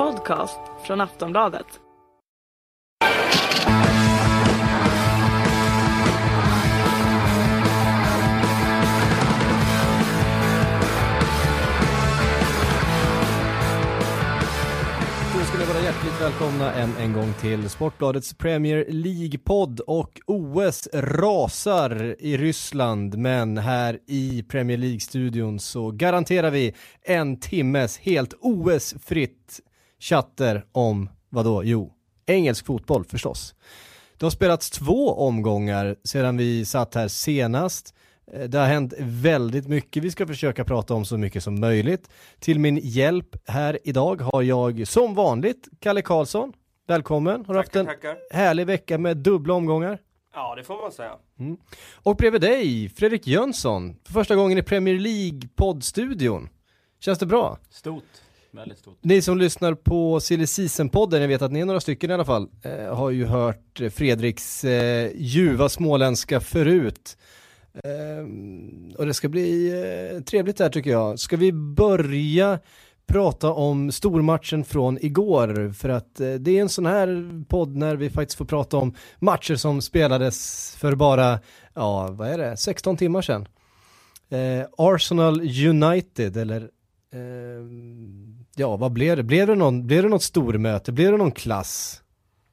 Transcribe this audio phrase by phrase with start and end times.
[0.00, 1.66] podcast från Aftonbladet.
[3.00, 3.06] Då
[15.44, 22.16] ska ni vara hjärtligt välkomna än en gång till Sportbladets Premier League-podd och OS rasar
[22.18, 29.60] i Ryssland men här i Premier League-studion så garanterar vi en timmes helt OS-fritt
[30.00, 31.64] chatter om vadå?
[31.64, 31.92] Jo,
[32.26, 33.54] engelsk fotboll förstås.
[34.18, 37.94] Det har spelats två omgångar sedan vi satt här senast.
[38.32, 42.10] Eh, Det har hänt väldigt mycket, vi ska försöka prata om så mycket som möjligt.
[42.38, 46.52] Till min hjälp här idag har jag som vanligt Kalle Karlsson.
[46.88, 48.16] Välkommen, har du haft en tackar.
[48.30, 49.98] härlig vecka med dubbla omgångar.
[50.34, 51.12] Ja, det får man säga.
[51.94, 56.48] Och bredvid dig, Fredrik Jönsson, för första gången i Premier League poddstudion.
[57.00, 57.58] Känns det bra?
[57.70, 58.04] Stort,
[58.52, 58.98] väldigt stort.
[59.00, 62.24] Ni som lyssnar på Silly Season-podden, jag vet att ni är några stycken i alla
[62.24, 67.16] fall, eh, har ju hört Fredriks eh, ljuva småländska förut.
[67.74, 68.26] Eh,
[68.98, 69.72] och det ska bli
[70.14, 71.18] eh, trevligt där tycker jag.
[71.18, 72.58] Ska vi börja
[73.06, 75.72] prata om stormatchen från igår?
[75.72, 78.94] För att eh, det är en sån här podd när vi faktiskt får prata om
[79.18, 81.38] matcher som spelades för bara,
[81.74, 83.48] ja vad är det, 16 timmar sedan.
[84.30, 86.60] Eh, Arsenal United eller
[87.12, 87.64] eh,
[88.56, 89.22] ja vad blev det?
[89.22, 90.92] Blev det, någon, blev det något stormöte?
[90.92, 92.02] Blev det någon klass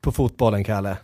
[0.02, 0.98] på fotbollen Kalle?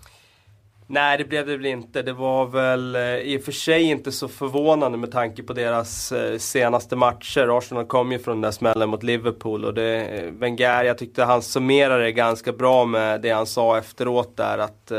[0.88, 2.02] Nej, det blev det väl inte.
[2.02, 6.12] Det var väl eh, i och för sig inte så förvånande med tanke på deras
[6.12, 7.58] eh, senaste matcher.
[7.58, 11.24] Arsenal kom ju från den där smällen mot Liverpool och det, eh, Wenger, jag tyckte
[11.24, 14.92] han summerade det ganska bra med det han sa efteråt där att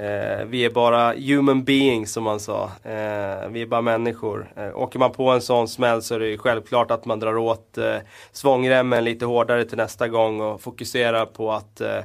[0.00, 2.64] eh, vi är bara human beings som man sa.
[2.82, 4.52] Eh, vi är bara människor.
[4.56, 7.36] Eh, åker man på en sån smäll så är det ju självklart att man drar
[7.36, 7.96] åt eh,
[8.32, 12.00] svångremmen lite hårdare till nästa gång och fokuserar på att eh,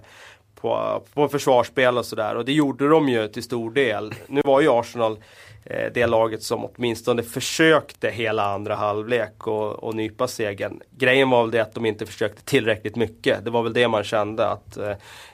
[0.61, 2.35] på, på försvarsspel och sådär.
[2.35, 4.13] Och det gjorde de ju till stor del.
[4.27, 5.17] Nu var ju Arsenal
[5.65, 10.81] Eh, det laget som åtminstone försökte hela andra halvlek och, och nypa segern.
[10.97, 13.45] Grejen var väl det att de inte försökte tillräckligt mycket.
[13.45, 14.77] Det var väl det man kände att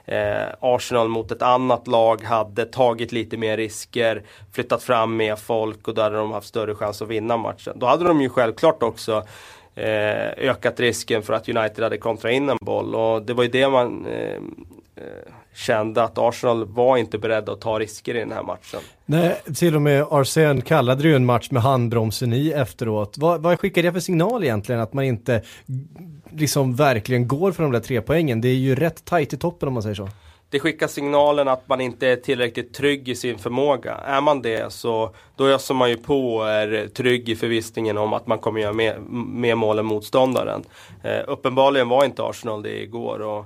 [0.05, 4.23] eh, Arsenal mot ett annat lag hade tagit lite mer risker,
[4.53, 7.79] flyttat fram mer folk och då hade de haft större chans att vinna matchen.
[7.79, 9.23] Då hade de ju självklart också
[9.75, 13.49] eh, ökat risken för att United hade kontrat in en boll och det var ju
[13.49, 14.35] det man eh,
[14.95, 18.79] eh, kände att Arsenal var inte beredda att ta risker i den här matchen.
[19.05, 23.17] Nej, till och med Arsene kallade det ju en match med handbromsen i efteråt.
[23.17, 25.41] Vad, vad skickar det för signal egentligen att man inte
[26.29, 28.41] liksom verkligen går för de där tre poängen?
[28.41, 30.09] Det är ju rätt tajt i toppen om man säger så.
[30.49, 33.95] Det skickar signalen att man inte är tillräckligt trygg i sin förmåga.
[33.95, 38.13] Är man det så då öser man ju på och är trygg i förvissningen om
[38.13, 38.97] att man kommer göra mer,
[39.27, 40.63] mer mål än motståndaren.
[41.03, 43.21] Eh, uppenbarligen var inte Arsenal det igår.
[43.21, 43.45] Och,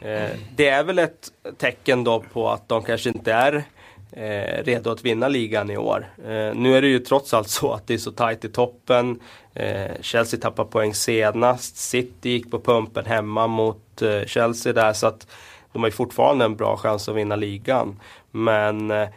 [0.00, 3.64] Eh, det är väl ett tecken då på att de kanske inte är
[4.12, 6.06] eh, redo att vinna ligan i år.
[6.18, 9.20] Eh, nu är det ju trots allt så att det är så tajt i toppen.
[9.54, 11.76] Eh, Chelsea tappar poäng senast.
[11.76, 14.92] City gick på pumpen hemma mot eh, Chelsea där.
[14.92, 15.26] så att
[15.72, 18.00] de har ju fortfarande en bra chans att vinna ligan.
[18.30, 19.08] Men eh,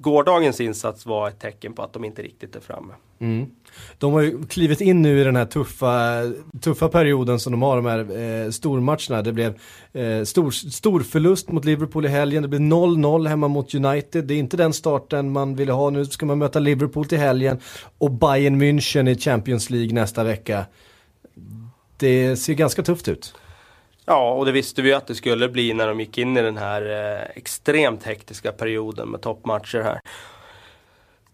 [0.00, 2.92] gårdagens insats var ett tecken på att de inte riktigt är framme.
[3.18, 3.46] Mm.
[3.98, 6.22] De har ju klivit in nu i den här tuffa,
[6.60, 9.22] tuffa perioden som de har, de här eh, stormatcherna.
[9.22, 9.58] Det blev
[9.92, 14.24] eh, stor, stor förlust mot Liverpool i helgen, det blev 0-0 hemma mot United.
[14.24, 15.90] Det är inte den starten man ville ha.
[15.90, 17.58] Nu ska man möta Liverpool till helgen
[17.98, 20.64] och Bayern München i Champions League nästa vecka.
[21.96, 23.34] Det ser ganska tufft ut.
[24.10, 26.42] Ja, och det visste vi ju att det skulle bli när de gick in i
[26.42, 30.00] den här eh, extremt hektiska perioden med toppmatcher här.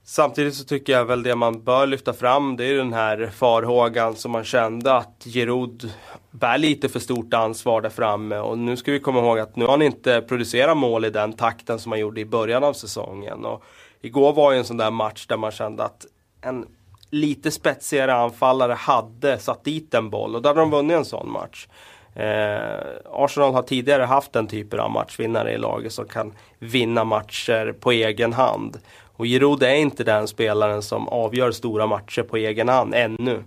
[0.05, 4.17] Samtidigt så tycker jag väl det man bör lyfta fram det är den här farhågan
[4.17, 5.93] som man kände att Giroud
[6.31, 9.65] bär lite för stort ansvar där framme och nu ska vi komma ihåg att nu
[9.65, 13.45] har han inte producerat mål i den takten som han gjorde i början av säsongen.
[13.45, 13.65] Och
[14.01, 16.07] igår var ju en sån där match där man kände att
[16.41, 16.67] en
[17.11, 21.31] lite spetsigare anfallare hade satt dit en boll och då hade de vunnit en sån
[21.31, 21.69] match.
[22.17, 22.79] Eh,
[23.13, 27.93] Arsenal har tidigare haft den typen av matchvinnare i laget som kan vinna matcher på
[27.93, 28.79] egen hand.
[29.17, 33.43] Och Giroud är inte den spelaren som avgör stora matcher på egen hand ännu.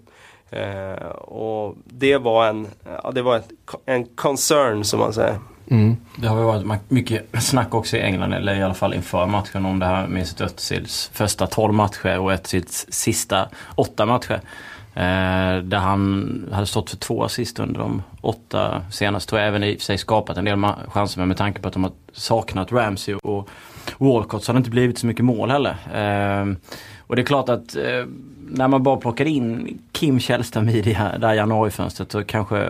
[0.49, 2.67] Eh, och det var en,
[3.03, 3.49] ja, det var ett,
[3.85, 5.35] en concern som man säger.
[5.71, 5.97] Mm.
[6.15, 9.79] Det har varit mycket snack också i England, eller i alla fall inför matchen, om
[9.79, 14.41] det här med sitt Özils första 12 matcher och Özils sista 8 matcher.
[14.93, 19.75] Eh, där han hade stått för två assist under de åtta senaste och även i
[19.75, 22.71] och för sig skapat en del chanser men med tanke på att de har saknat
[22.71, 23.49] Ramsey och
[23.97, 25.75] Walcott så har det inte blivit så mycket mål heller.
[25.93, 26.55] Eh,
[27.07, 28.05] Och det är klart att eh,
[28.51, 32.69] när man bara plockar in Kim Källström i det här, det här januarifönstret så kanske,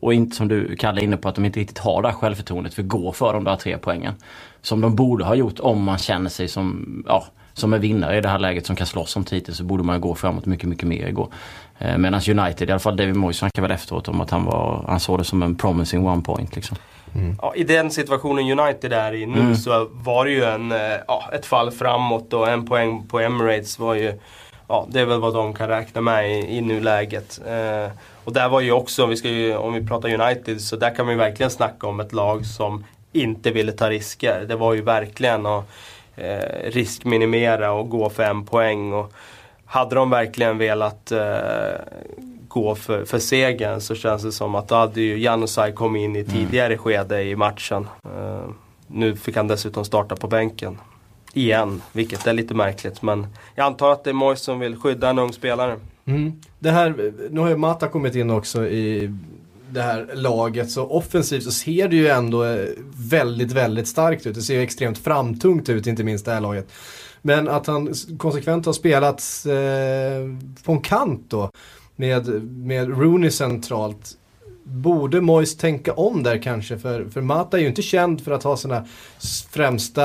[0.00, 2.14] och inte som du Kalle är inne på, att de inte riktigt har det här
[2.14, 4.14] självförtroendet för att gå för de där tre poängen.
[4.62, 7.24] Som de borde ha gjort om man känner sig som, ja,
[7.54, 10.00] som en vinnare i det här läget som kan slåss om titeln så borde man
[10.00, 11.28] gå framåt mycket, mycket mer igår.
[11.78, 14.84] Eh, Medan United, i alla fall David Moyes snackade väl efteråt om att han, var,
[14.88, 16.56] han såg det som en promising one point.
[16.56, 16.76] Liksom.
[17.14, 17.36] Mm.
[17.42, 19.56] Ja, I den situationen United är i nu mm.
[19.56, 23.78] så var det ju en, eh, ja, ett fall framåt och en poäng på Emirates
[23.78, 24.18] var ju
[24.70, 27.40] Ja, det är väl vad de kan räkna med i, i nuläget.
[27.46, 27.92] Eh,
[28.24, 30.94] och där var ju också, om vi, ska ju, om vi pratar United, så där
[30.94, 34.44] kan man ju verkligen snacka om ett lag som inte ville ta risker.
[34.48, 35.70] Det var ju verkligen att
[36.16, 38.92] eh, riskminimera och gå för en poäng.
[38.92, 39.12] Och
[39.64, 41.20] hade de verkligen velat eh,
[42.48, 46.16] gå för, för segern så känns det som att då hade ju Janusaj kommit in
[46.16, 46.30] i mm.
[46.30, 46.78] tidigare mm.
[46.78, 47.88] skede i matchen.
[48.06, 48.50] Uh,
[48.86, 50.78] nu fick han dessutom starta på bänken.
[51.32, 53.02] Igen, vilket är lite märkligt.
[53.02, 55.76] Men jag antar att det är Moise som vill skydda en ung spelare.
[56.04, 56.40] Mm.
[56.58, 59.14] Det här, nu har ju Mata kommit in också i
[59.72, 60.70] det här laget.
[60.70, 62.68] Så offensivt så ser det ju ändå eh,
[63.10, 64.34] väldigt, väldigt starkt ut.
[64.34, 66.72] Det ser ju extremt framtungt ut, inte minst det här laget.
[67.22, 71.50] Men att han konsekvent har spelat eh, på en kant då
[71.96, 74.16] med, med Rooney centralt.
[74.64, 76.78] Borde Moyes tänka om där kanske?
[76.78, 78.86] För, för Mata är ju inte känd för att ha sina
[79.50, 80.02] främsta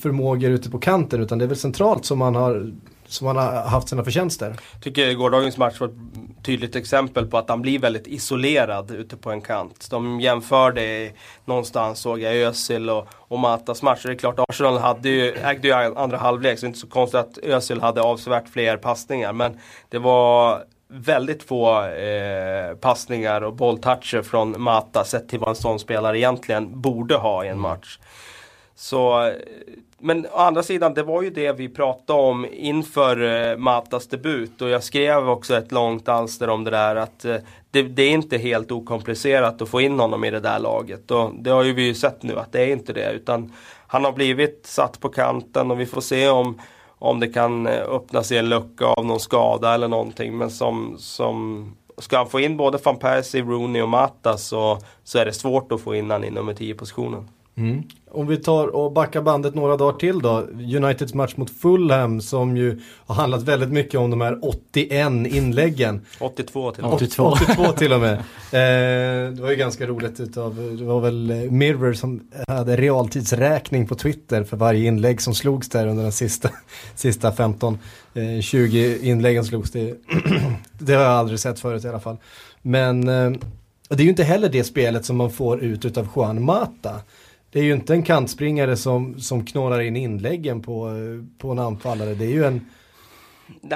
[0.00, 2.72] förmågor ute på kanten utan det är väl centralt som han har
[3.06, 4.56] som han har haft sina förtjänster.
[4.72, 5.94] Jag tycker gårdagens match var ett
[6.44, 9.86] tydligt exempel på att han blir väldigt isolerad ute på en kant.
[9.90, 11.10] De jämförde
[11.44, 14.02] någonstans såg jag Özil och, och Matas match.
[14.02, 16.86] Det är klart Arsenal hade ju, ägde ju andra halvlek så det är inte så
[16.86, 19.32] konstigt att Özil hade avsevärt fler passningar.
[19.32, 25.54] Men det var väldigt få eh, passningar och bolltoucher från Mata sett till vad en
[25.54, 27.62] sån spelare egentligen borde ha i en mm.
[27.62, 27.98] match.
[28.76, 29.32] Så,
[29.98, 34.62] men å andra sidan, det var ju det vi pratade om inför eh, Matas debut
[34.62, 37.36] och jag skrev också ett långt alster om det där att eh,
[37.70, 41.30] det, det, är inte helt okomplicerat att få in honom i det där laget och
[41.34, 43.52] det har ju vi ju sett nu att det är inte det utan
[43.86, 46.58] han har blivit satt på kanten och vi får se om
[46.98, 50.38] om det kan eh, öppna sig en lucka av någon skada eller någonting.
[50.38, 55.18] Men som, som ska han få in både van Persie, Rooney och Mata så, så
[55.18, 57.28] är det svårt att få in han i nummer 10 positionen.
[57.56, 57.82] Mm.
[58.10, 60.38] Om vi tar och backar bandet några dagar till då.
[60.76, 66.06] Uniteds match mot Fulham som ju har handlat väldigt mycket om de här 81 inläggen.
[66.18, 66.96] 82 till och med.
[66.96, 68.12] 82, 82 till och med.
[68.12, 73.94] Eh, det var ju ganska roligt utav, det var väl Mirror som hade realtidsräkning på
[73.94, 76.50] Twitter för varje inlägg som slogs där under den sista,
[76.94, 77.78] sista 15,
[78.14, 79.94] eh, 20 inläggen slogs det.
[80.78, 82.16] det har jag aldrig sett förut i alla fall.
[82.62, 83.30] Men eh,
[83.88, 87.00] det är ju inte heller det spelet som man får ut utav Juan Mata.
[87.54, 90.90] Det är ju inte en kantspringare som, som knålar in inläggen på,
[91.38, 92.14] på en anfallare.
[92.14, 92.66] Det är ju en...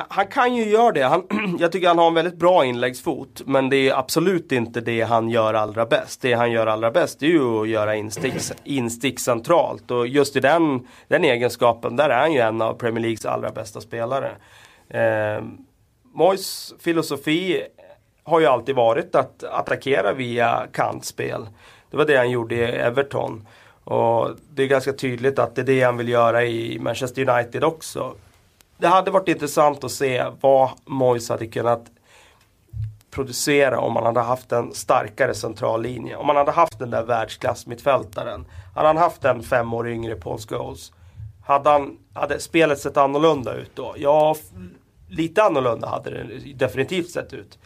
[0.09, 1.03] Han kan ju göra det.
[1.03, 1.23] Han,
[1.61, 3.43] jag tycker han har en väldigt bra inläggsfot.
[3.47, 6.23] Men det är absolut inte det han gör allra bäst.
[6.23, 8.35] Det han gör allra bäst är ju att göra instick,
[8.65, 9.91] instick centralt.
[9.91, 13.51] Och just i den, den egenskapen, där är han ju en av Premier Leagues allra
[13.51, 14.31] bästa spelare.
[14.89, 15.45] Eh,
[16.15, 17.63] Mois filosofi
[18.23, 21.47] har ju alltid varit att attackera via kantspel.
[21.91, 23.47] Det var det han gjorde i Everton.
[23.89, 27.65] Och det är ganska tydligt att det är det han vill göra i Manchester United
[27.65, 28.15] också.
[28.79, 31.87] Det hade varit intressant att se vad Moyes hade kunnat
[33.11, 36.17] producera om man hade haft en starkare central linje.
[36.17, 38.45] Om man hade haft den där världsklassmittfältaren.
[38.75, 40.93] Hade han haft en fem år yngre Paul Scholes.
[41.45, 43.95] Hade, han, hade spelet sett annorlunda ut då?
[43.99, 44.37] Ja,
[45.09, 47.59] lite annorlunda hade det definitivt sett ut.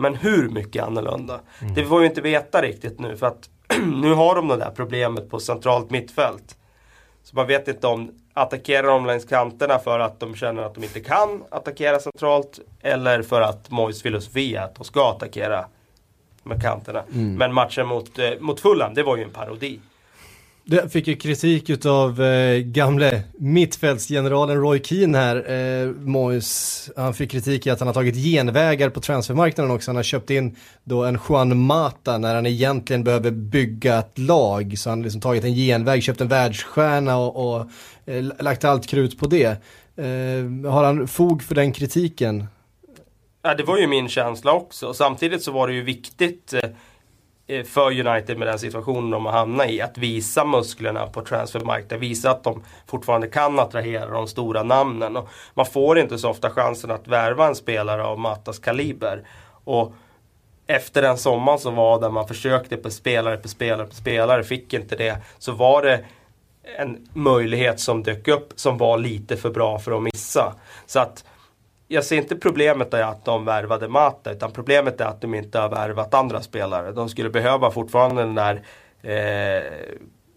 [0.00, 1.40] Men hur mycket annorlunda?
[1.62, 1.74] Mm.
[1.74, 3.50] Det får vi inte veta riktigt nu för att
[4.02, 6.56] nu har de det där problemet på centralt mittfält.
[7.22, 10.84] Så man vet inte om attackerar de längs kanterna för att de känner att de
[10.84, 15.64] inte kan attackera centralt eller för att Mois filosofi är att de ska attackera
[16.42, 17.02] med kanterna.
[17.12, 17.34] Mm.
[17.34, 19.80] Men matchen mot, eh, mot Fulham, det var ju en parodi.
[20.70, 26.90] Det fick ju kritik utav eh, gamle mittfältsgeneralen Roy Keane här, eh, Mois.
[26.96, 29.90] Han fick kritik i att han har tagit genvägar på transfermarknaden också.
[29.90, 34.78] Han har köpt in då en Juan Mata när han egentligen behöver bygga ett lag.
[34.78, 37.70] Så han har liksom tagit en genväg, köpt en världsstjärna och, och
[38.06, 39.46] eh, lagt allt krut på det.
[39.96, 42.46] Eh, har han fog för den kritiken?
[43.42, 44.94] Ja, det var ju min känsla också.
[44.94, 46.70] Samtidigt så var det ju viktigt Eh,
[47.50, 49.80] Eh, för United med den situationen de har hamnat i.
[49.80, 52.00] Att visa musklerna på transfermarknaden.
[52.00, 55.16] Visa att de fortfarande kan attrahera de stora namnen.
[55.16, 59.22] Och man får inte så ofta chansen att värva en spelare av Matas kaliber.
[59.64, 59.92] Och
[60.66, 64.74] efter den sommaren som var där man försökte på spelare på spelare på spelare, fick
[64.74, 65.16] inte det.
[65.38, 66.04] Så var det
[66.78, 70.54] en möjlighet som dök upp som var lite för bra för att missa.
[70.86, 71.24] Så att
[71.92, 75.58] jag ser inte problemet i att de värvade Mata utan problemet är att de inte
[75.58, 76.92] har värvat andra spelare.
[76.92, 78.62] De skulle behöva fortfarande den där
[79.02, 79.62] eh,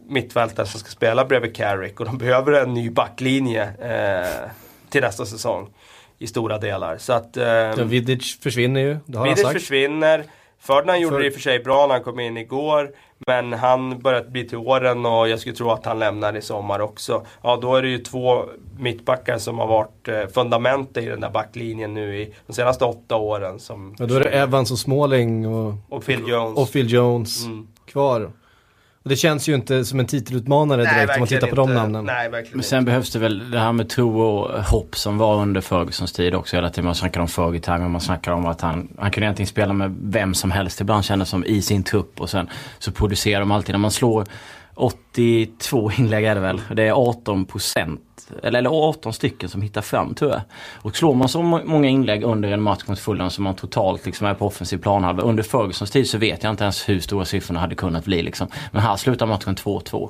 [0.08, 4.50] mittfältaren som ska spela bredvid Carrick och de behöver en ny backlinje eh,
[4.90, 5.70] till nästa säsong.
[6.18, 6.98] I stora delar.
[6.98, 7.38] Så att...
[7.38, 10.24] Eh, ja, Vidic försvinner ju, det har Vidic försvinner.
[10.68, 11.20] Ferdinand gjorde för...
[11.20, 12.92] det i och för sig bra när han kom in igår.
[13.28, 16.80] Men han börjar bli till åren och jag skulle tro att han lämnar i sommar
[16.80, 17.26] också.
[17.42, 18.46] Ja, då är det ju två
[18.80, 23.16] mittbackar som har varit eh, fundament i den där backlinjen nu i de senaste åtta
[23.16, 23.60] åren.
[23.60, 27.46] Som ja, då är det Evans och Småling och, och Phil Jones, och Phil Jones
[27.46, 27.68] mm.
[27.86, 28.32] kvar.
[29.04, 31.74] Och det känns ju inte som en titelutmanare direkt Nej, om man tittar på de
[31.74, 32.06] namnen.
[32.06, 32.86] Nej, verkligen Men sen inte.
[32.86, 36.56] behövs det väl det här med tro och hopp som var under Fergusons tid också
[36.56, 36.86] hela tiden.
[36.86, 39.96] Man snackar om Fergie-time och man snackar om att han, han kunde egentligen spela med
[40.04, 40.82] vem som helst.
[40.82, 43.74] Ibland kändes som i sin trupp och sen så producerar de alltid.
[43.74, 44.26] När man slår
[44.76, 46.62] 82 inlägg är det väl.
[46.76, 50.42] Det är 18 procent, eller, eller 18 stycken som hittar fram tror jag.
[50.82, 54.28] Och slår man så många inlägg under en match mot Fulham som man totalt liksom
[54.28, 55.24] är på offensiv planhalva.
[55.24, 58.48] Under Fergusons tid så vet jag inte ens hur stora siffrorna hade kunnat bli liksom.
[58.72, 60.10] Men här slutar matchen 2-2.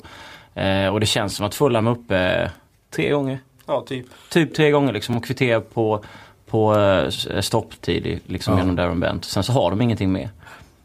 [0.53, 2.51] Eh, och det känns som att Fulham är uppe
[2.95, 3.39] tre gånger.
[3.65, 4.05] Ja, typ.
[4.29, 6.03] Typ tre gånger liksom och kvitterar på,
[6.45, 8.59] på eh, stopptid liksom ja.
[8.59, 9.25] genom Darren Bent.
[9.25, 10.29] Sen så har de ingenting mer.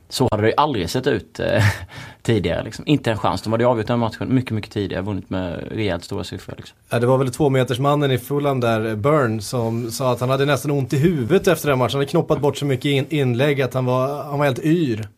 [0.08, 1.62] Så hade det ju aldrig sett ut eh,
[2.22, 2.62] tidigare.
[2.62, 2.84] Liksom.
[2.86, 3.42] Inte en chans.
[3.42, 5.02] De hade avgjort den matchen mycket, mycket tidigare.
[5.02, 6.54] Vunnit med rejält stora siffror.
[6.56, 6.76] Liksom.
[6.90, 10.44] Ja, det var väl tvåmetersmannen i Fulham där, eh, Burn, som sa att han hade
[10.44, 11.92] nästan ont i huvudet efter den matchen.
[11.92, 15.08] Han hade knoppat bort så mycket in inlägg att han var, han var helt yr.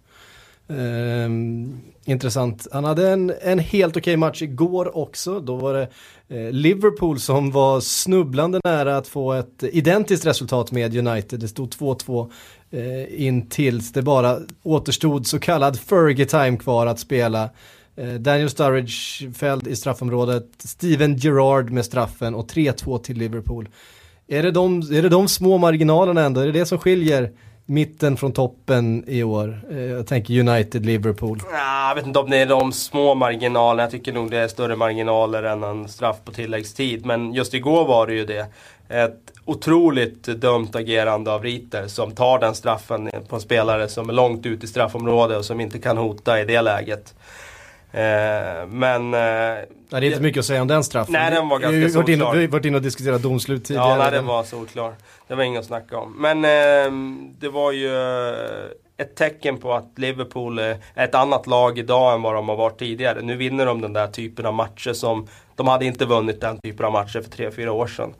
[0.71, 2.67] Ehm, intressant.
[2.73, 5.41] Han hade en, en helt okej okay match igår också.
[5.41, 5.89] Då var det
[6.29, 11.41] eh, Liverpool som var snubblande nära att få ett identiskt resultat med United.
[11.41, 12.31] Det stod 2-2
[12.71, 17.51] eh, in tills det bara återstod så kallad Fergie-time kvar att spela.
[17.97, 23.69] Eh, Daniel Sturridge fälld i straffområdet, Steven Gerrard med straffen och 3-2 till Liverpool.
[24.29, 26.41] Är det, de, är det de små marginalerna ändå?
[26.41, 27.33] Är det det som skiljer
[27.71, 29.61] mitten från toppen i år?
[29.71, 31.43] Eh, jag tänker United, Liverpool.
[31.53, 33.83] Jag vet inte om det är de små marginalerna.
[33.83, 37.07] Jag tycker nog det är större marginaler än en straff på tilläggstid.
[37.07, 38.47] Men just igår var det ju det.
[38.89, 44.13] Ett otroligt dumt agerande av Riter som tar den straffen på en spelare som är
[44.13, 47.15] långt ut i straffområdet och som inte kan hota i det läget.
[47.93, 49.15] Eh, men...
[49.15, 51.13] Eh, nej, det är inte mycket att säga om den straffen.
[51.13, 52.17] Nej, den var ganska solklar.
[52.17, 53.89] Vi har varit inne och diskuterat domslut tidigare.
[53.89, 54.95] Ja, nej, den var solklar.
[55.29, 56.17] Det var inget att snacka om.
[56.19, 56.93] Men eh,
[57.39, 57.91] det var ju
[58.97, 62.79] ett tecken på att Liverpool är ett annat lag idag än vad de har varit
[62.79, 63.23] tidigare.
[63.23, 66.87] Nu vinner de den där typen av matcher som de hade inte vunnit den typen
[66.87, 68.15] av matcher för 3-4 år sedan.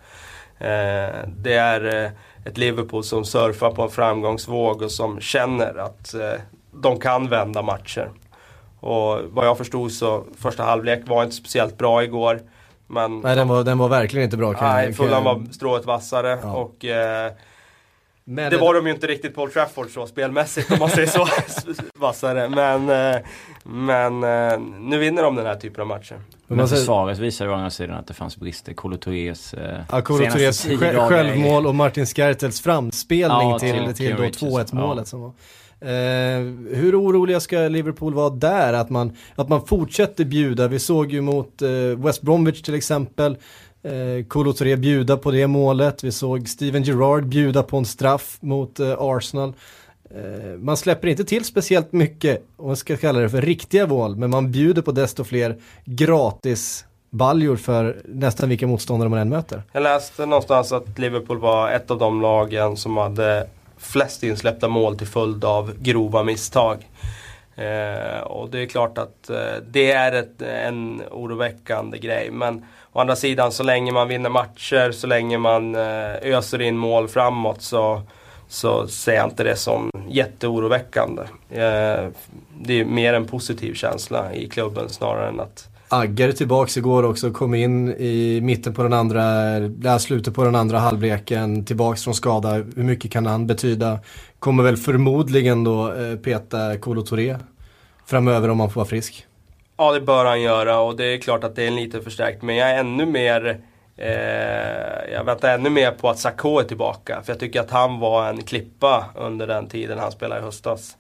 [0.59, 2.11] Eh, det är eh,
[2.45, 6.41] ett Liverpool som surfar på en framgångsvåg och som känner att eh,
[6.73, 8.11] de kan vända matcher.
[8.81, 12.41] Och vad jag förstod så första halvlek var inte speciellt bra igår.
[12.87, 14.55] Men nej, den var, den var verkligen inte bra.
[14.61, 16.39] Nej, Fulham var strået vassare.
[16.43, 16.53] Ja.
[16.53, 17.33] Och, eh,
[18.25, 21.07] men det var de ju inte riktigt på Old Trafford så spelmässigt om man säger
[21.07, 21.27] så.
[21.95, 22.49] vassare.
[22.49, 23.21] Men, eh,
[23.63, 26.21] men eh, nu vinner de den här typen av matcher.
[26.47, 28.75] Men försvaret visar ju å andra sidan att det fanns brister.
[28.75, 34.75] Kolo Tourés eh, ja, Kolo självmål och Martin Skertels framspelning ja, till, till, till 2-1
[34.75, 35.03] målet.
[35.03, 35.05] Ja.
[35.05, 35.33] Som var.
[35.81, 36.41] Eh,
[36.77, 38.73] hur oroliga ska Liverpool vara där?
[38.73, 40.69] Att man, att man fortsätter bjuda.
[40.69, 43.37] Vi såg ju mot eh, West Bromwich till exempel.
[43.83, 46.05] Eh, Kolo Touré bjuda på det målet.
[46.05, 49.53] Vi såg Steven Gerrard bjuda på en straff mot eh, Arsenal.
[50.15, 54.17] Eh, man släpper inte till speciellt mycket, om man ska kalla det för riktiga mål,
[54.17, 59.63] men man bjuder på desto fler gratis baljor för nästan vilka motståndare man än möter.
[59.73, 63.47] Jag läste någonstans att Liverpool var ett av de lagen som hade
[63.81, 66.89] flest insläppta mål till följd av grova misstag.
[67.57, 72.31] Eh, och det är klart att eh, det är ett, en oroväckande grej.
[72.31, 76.77] Men å andra sidan så länge man vinner matcher, så länge man eh, öser in
[76.77, 78.03] mål framåt så,
[78.49, 81.23] så ser jag inte det som jätteoroväckande.
[81.51, 82.09] Eh,
[82.61, 87.31] det är mer en positiv känsla i klubben snarare än att Agger tillbaks igår också,
[87.31, 92.53] kom in i mitten på den andra, slutet på den andra halvleken, tillbaks från skada.
[92.53, 93.99] Hur mycket kan han betyda?
[94.39, 97.37] Kommer väl förmodligen då eh, peta Kolo Touré
[98.07, 99.27] framöver om han får vara frisk.
[99.77, 102.43] Ja, det bör han göra och det är klart att det är en liten förstärkt.
[102.43, 103.61] Men jag är ännu mer
[103.97, 107.23] eh, jag väntar ännu mer på att Sakho är tillbaka.
[107.23, 110.97] För jag tycker att han var en klippa under den tiden han spelade i höstas.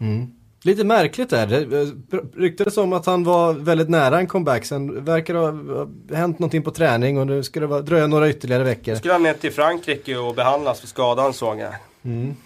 [0.00, 0.43] Mm.
[0.64, 1.92] Lite märkligt är det.
[2.36, 4.64] Ryktades om att han var väldigt nära en comeback.
[4.64, 8.64] Sen verkar det ha hänt någonting på träning och nu ska det dröja några ytterligare
[8.64, 8.92] veckor.
[8.92, 11.74] Nu skulle han ner till Frankrike och behandlas för skadan såg jag.
[12.04, 12.36] Mm.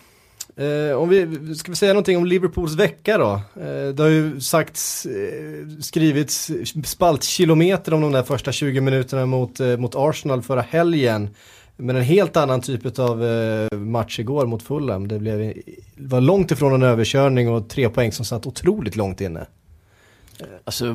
[0.56, 3.32] Eh, om vi, ska vi säga någonting om Liverpools vecka då?
[3.60, 6.50] Eh, det har ju sagts, eh, skrivits
[6.84, 11.30] spaltkilometer om de där första 20 minuterna mot, eh, mot Arsenal förra helgen.
[11.80, 15.08] Men en helt annan typ av eh, match igår mot Fulham.
[15.08, 15.38] Det, blev,
[15.94, 19.46] det var långt ifrån en överkörning och tre poäng som satt otroligt långt inne.
[20.64, 20.88] Alltså,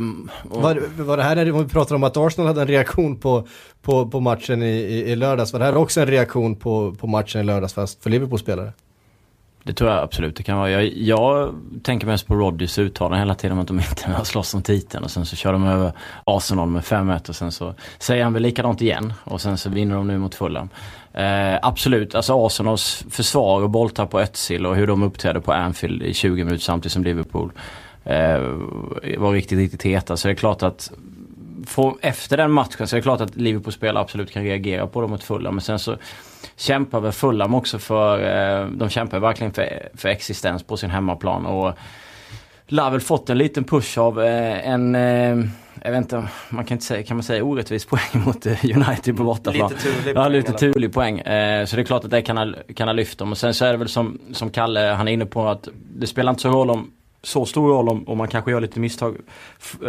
[0.50, 0.62] och...
[0.62, 3.48] Var, var det här, om vi pratar om att Arsenal hade en reaktion på,
[3.82, 7.08] på, på matchen i, i, i lördags, var det här också en reaktion på, på
[7.08, 8.74] matchen i lördags fast för Liverpools spelare?
[9.63, 10.72] Det tror jag absolut det kan vara.
[10.72, 11.53] Jag, jag
[11.84, 15.03] tänker mest på Rodgers uttalande hela tiden om att de inte vill slåss om titeln
[15.03, 15.91] och sen så kör de över
[16.24, 19.96] Arsenal med 5-1 och sen så säger han väl likadant igen och sen så vinner
[19.96, 20.70] de nu mot Fulham.
[21.13, 26.03] Eh, absolut, alltså Arsenals försvar och bolltapp på Özil och hur de uppträdde på Anfield
[26.03, 27.51] i 20 minuter samtidigt som Liverpool
[28.03, 28.39] eh,
[29.17, 30.17] var riktigt, riktigt heta.
[30.17, 30.91] Så det är klart att
[32.01, 35.24] efter den matchen så är det klart att Liverpool-spelare absolut kan reagera på dem mot
[35.24, 35.55] Fulham.
[35.55, 35.98] Men sen så
[36.55, 41.45] kämpar väl Fulham också för, eh, de kämpar verkligen för, för existens på sin hemmaplan.
[41.45, 41.74] Och
[42.67, 45.45] lär väl fått en liten push av eh, en, eh,
[45.83, 49.24] jag vet inte, man kan inte säga, kan man säga orättvis poäng mot United på
[49.24, 49.69] bortaplan?
[49.69, 51.17] Lite turlig Ja, lite turlig poäng.
[51.17, 53.31] så det är klart att det kan ha, kan ha lyft dem.
[53.31, 56.07] Och sen så är det väl som, som Kalle, han är inne på att det
[56.07, 56.91] spelar inte så roll om
[57.24, 59.17] så stor roll om, om man kanske gör lite misstag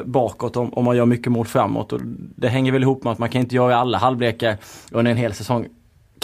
[0.04, 1.92] bakåt om, om man gör mycket mål framåt.
[1.92, 2.00] Och
[2.36, 4.56] det hänger väl ihop med att man kan inte göra alla halvlekar
[4.90, 5.66] under en hel säsong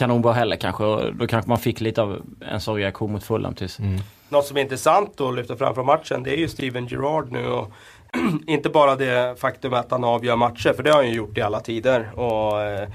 [0.01, 0.85] kanonbra heller kanske.
[0.85, 3.79] Och då kanske man fick lite av en sån reaktion mot Fulham tills.
[3.79, 4.01] Mm.
[4.29, 7.47] Något som är intressant att lyfta fram från matchen det är ju Steven Gerrard nu.
[7.47, 7.73] Och
[8.47, 11.41] inte bara det faktum att han avgör matcher, för det har han ju gjort i
[11.41, 12.11] alla tider.
[12.19, 12.89] Och, eh,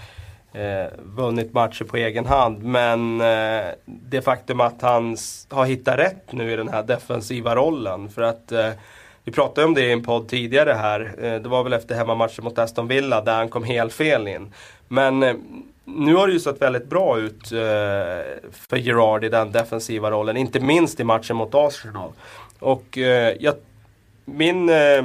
[0.53, 2.63] eh, vunnit matcher på egen hand.
[2.63, 5.17] Men eh, det faktum att han
[5.49, 8.09] har hittat rätt nu i den här defensiva rollen.
[8.09, 8.69] För att eh,
[9.23, 11.15] vi pratade om det i en podd tidigare här.
[11.21, 14.53] Eh, det var väl efter hemmamatchen mot Aston Villa där han kom helt fel in.
[14.87, 15.35] Men eh,
[15.85, 17.59] nu har det ju sett väldigt bra ut eh,
[18.51, 20.37] för Gerard i den defensiva rollen.
[20.37, 22.11] Inte minst i matchen mot Arsenal.
[22.59, 23.55] Och eh, jag,
[24.25, 24.97] min eh,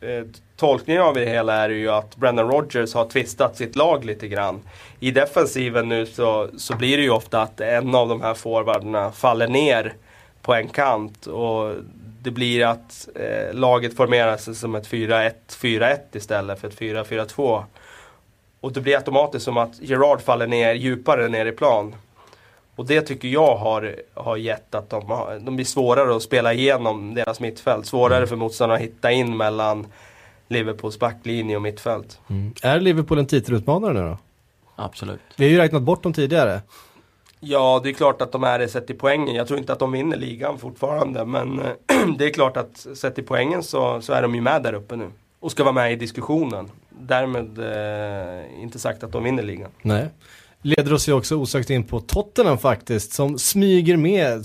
[0.00, 0.24] eh,
[0.56, 4.60] tolkning av det hela är ju att Brendan Rodgers har tvistat sitt lag lite grann.
[5.00, 9.12] I defensiven nu så, så blir det ju ofta att en av de här forwarderna
[9.12, 9.94] faller ner
[10.42, 11.26] på en kant.
[11.26, 11.74] Och
[12.22, 17.64] det blir att eh, laget formerar sig som ett 4-1-4-1 istället för ett 4-4-2.
[18.64, 21.94] Och det blir automatiskt som att Gerard faller ner djupare ner i plan.
[22.76, 26.52] Och det tycker jag har, har gett att de, har, de blir svårare att spela
[26.52, 27.86] igenom deras mittfält.
[27.86, 29.86] Svårare för motståndarna att hitta in mellan
[30.48, 32.20] Liverpools backlinje och mittfält.
[32.30, 32.52] Mm.
[32.62, 34.18] Är Liverpool en titelutmanare nu då?
[34.76, 35.20] Absolut.
[35.36, 36.60] Vi har ju räknat bort dem tidigare.
[37.40, 39.34] Ja, det är klart att de är det sett i poängen.
[39.34, 41.24] Jag tror inte att de vinner ligan fortfarande.
[41.24, 41.60] Men
[42.18, 44.96] det är klart att sett i poängen så, så är de ju med där uppe
[44.96, 45.10] nu.
[45.40, 46.70] Och ska vara med i diskussionen.
[47.06, 49.70] Därmed eh, inte sagt att de vinner ligan.
[49.82, 50.08] Nej.
[50.62, 54.44] Leder oss ju också osökt in på Tottenham faktiskt, som smyger med.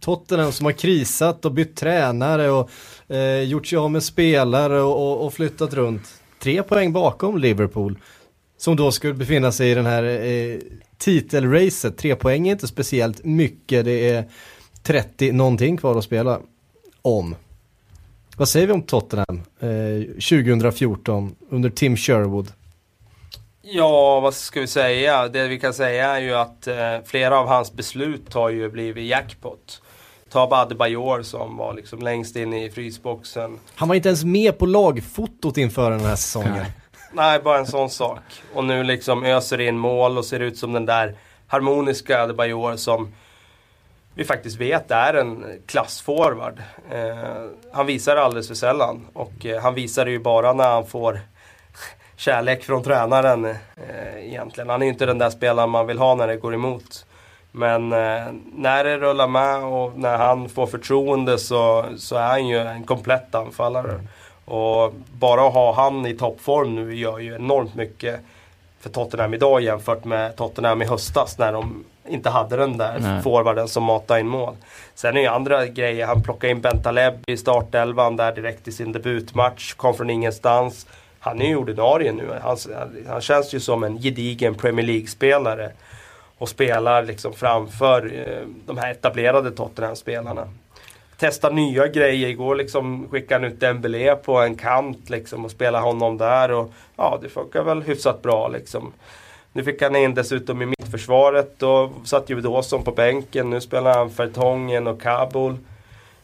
[0.00, 2.70] Tottenham som har krisat och bytt tränare och
[3.08, 6.02] eh, gjort sig av med spelare och, och, och, flyttat runt.
[6.42, 7.98] Tre poäng bakom Liverpool.
[8.58, 10.58] Som då skulle befinna sig i den här eh,
[10.98, 11.96] titelracet.
[11.96, 13.84] Tre poäng är inte speciellt mycket.
[13.84, 14.24] Det är
[14.82, 16.40] 30 någonting kvar att spela
[17.02, 17.34] om.
[18.36, 22.52] Vad säger vi om Tottenham eh, 2014 under Tim Sherwood?
[23.62, 25.28] Ja, vad ska vi säga?
[25.28, 29.08] Det vi kan säga är ju att eh, flera av hans beslut har ju blivit
[29.08, 29.82] jackpot.
[30.30, 33.58] Ta Adebayor som var liksom längst in i frysboxen.
[33.74, 36.64] Han var inte ens med på lagfotot inför den här säsongen.
[37.12, 38.20] Nej, bara en sån sak.
[38.54, 41.16] Och nu liksom öser in mål och ser ut som den där
[41.46, 43.12] harmoniska Adebayor som
[44.14, 46.62] vi faktiskt vet är en klassforward.
[46.90, 50.70] Eh, han visar det alldeles för sällan och eh, han visar det ju bara när
[50.70, 51.20] han får
[52.16, 53.54] kärlek från tränaren eh,
[54.18, 54.70] egentligen.
[54.70, 57.06] Han är ju inte den där spelaren man vill ha när det går emot.
[57.52, 58.24] Men eh,
[58.54, 62.84] när det rullar med och när han får förtroende så, så är han ju en
[62.84, 64.00] komplett anfallare.
[64.44, 68.20] Och bara att ha han i toppform nu gör ju enormt mycket
[68.80, 73.22] för Tottenham idag jämfört med Tottenham i höstas när de inte hade den där Nej.
[73.22, 74.56] forwarden som matade in mål.
[74.94, 78.92] Sen är ju andra grejer, han plockade in Bentaleb i startelvan där direkt i sin
[78.92, 80.86] debutmatch, kom från ingenstans.
[81.20, 82.56] Han är ju ordinarie nu, han,
[83.08, 85.70] han känns ju som en gedigen Premier League-spelare.
[86.38, 90.48] Och spelar liksom framför eh, de här etablerade Tottenham-spelarna
[91.16, 92.28] testa nya grejer.
[92.28, 96.50] Igår liksom skickade han ut Dembélé på en kant liksom och spelade honom där.
[96.50, 98.92] Och ja, det funkar väl hyfsat bra liksom.
[99.56, 103.50] Nu fick han in dessutom i mittförsvaret då satt ju Dawson på bänken.
[103.50, 105.56] Nu spelar han Fertongen och Kabul.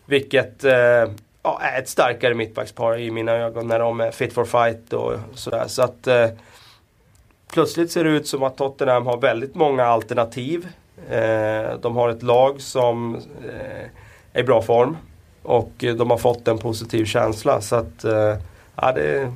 [0.06, 1.10] Vilket eh,
[1.42, 5.12] ja, är ett starkare mittbackspar i mina ögon när de är fit for fight och
[5.34, 5.64] sådär.
[5.66, 6.26] Så att eh,
[7.52, 10.68] plötsligt ser det ut som att Tottenham har väldigt många alternativ.
[11.10, 13.86] Eh, de har ett lag som eh,
[14.32, 14.96] är i bra form.
[15.42, 17.60] Och de har fått en positiv känsla.
[17.60, 18.36] Så att, eh,
[18.76, 19.32] ja, det,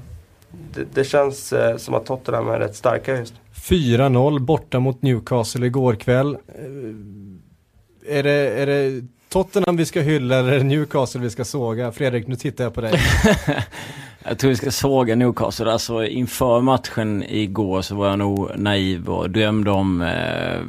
[0.50, 3.38] det, det känns eh, som att Tottenham är rätt starka just nu.
[3.68, 6.34] 4-0 borta mot Newcastle igår kväll.
[6.34, 11.44] Eh, är det, är det Tottenham vi ska hylla eller är det Newcastle vi ska
[11.44, 11.92] såga?
[11.92, 12.92] Fredrik, nu tittar jag på dig.
[14.24, 15.72] jag tror vi ska såga Newcastle.
[15.72, 20.60] Alltså inför matchen igår så var jag nog naiv och drömde om eh,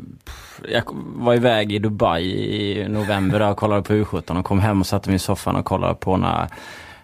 [0.71, 0.83] jag
[1.15, 4.87] var iväg i Dubai i november där och kollade på U17 och kom hem och
[4.87, 6.47] satte mig i soffan och kollade på när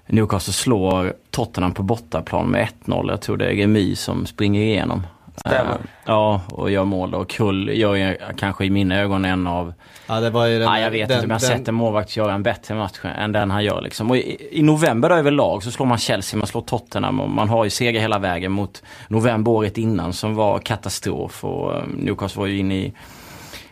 [0.08, 3.10] Newcastle slår Tottenham på bortaplan med 1-0.
[3.10, 5.04] Jag tror det är Remy som springer igenom.
[5.36, 5.72] Stämmer.
[5.72, 7.15] Uh, ja, och gör mål.
[7.15, 9.74] Och Kull gör ju kanske i mina ögon en av...
[10.08, 11.76] Ja, det var ju den, ja, jag vet den, inte, men jag har sett en
[11.76, 13.82] målvakt göra en bättre match än den han gör.
[13.82, 14.10] Liksom.
[14.10, 17.63] Och i, i november överlag så slår man Chelsea, man slår Tottenham och man har
[17.63, 21.44] ju seger hela vägen mot november året innan som var katastrof.
[21.44, 22.94] Och eh, Newcastle var ju inne i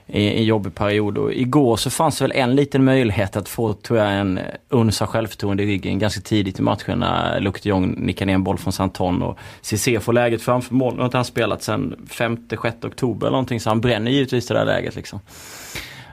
[0.09, 1.17] i en jobbig period.
[1.17, 5.01] Och igår så fanns det väl en liten möjlighet att få, tror jag, en uns
[5.01, 8.43] av självförtroende i ryggen ganska tidigt i matchen när Luke de Jong nickar ner en
[8.43, 10.93] boll från Santon och CC får läget framför mål.
[10.93, 14.53] Nu har inte han spelat sedan 5-6 oktober eller någonting så han bränner givetvis det
[14.53, 15.19] där läget liksom.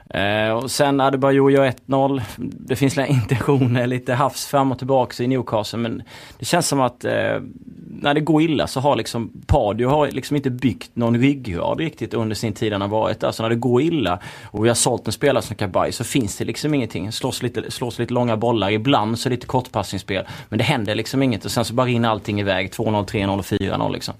[0.09, 2.21] Eh, och sen Adebayor gör 1-0.
[2.37, 6.03] Det finns intentioner, lite havs fram och tillbaka i Newcastle men
[6.39, 7.39] det känns som att eh,
[8.01, 12.13] när det går illa så har liksom Padio har liksom inte byggt någon ryggrad riktigt
[12.13, 13.31] under sin tid han har varit där.
[13.31, 16.37] Så när det går illa och vi har sålt en spelare som Kabaj så finns
[16.37, 17.11] det liksom ingenting.
[17.11, 20.25] Slås lite, slås lite långa bollar, ibland så lite kortpassningsspel.
[20.49, 22.69] Men det händer liksom inget och sen så bara rinner allting iväg.
[22.69, 24.13] 2-0, 3-0 4-0 liksom.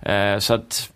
[0.00, 0.90] Eh, så att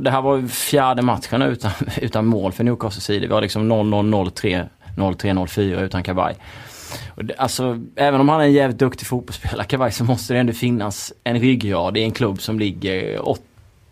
[0.00, 3.26] det här var fjärde matchen utan, utan mål för Newcastles sida.
[3.26, 6.36] Vi har liksom 0-0, 0-3, 0-3, 0-4 utan Kabaj.
[7.38, 11.12] Alltså, även om han är en jävligt duktig fotbollsspelare, Kabaj, så måste det ändå finnas
[11.24, 13.42] en ryggrad i en klubb som ligger åt,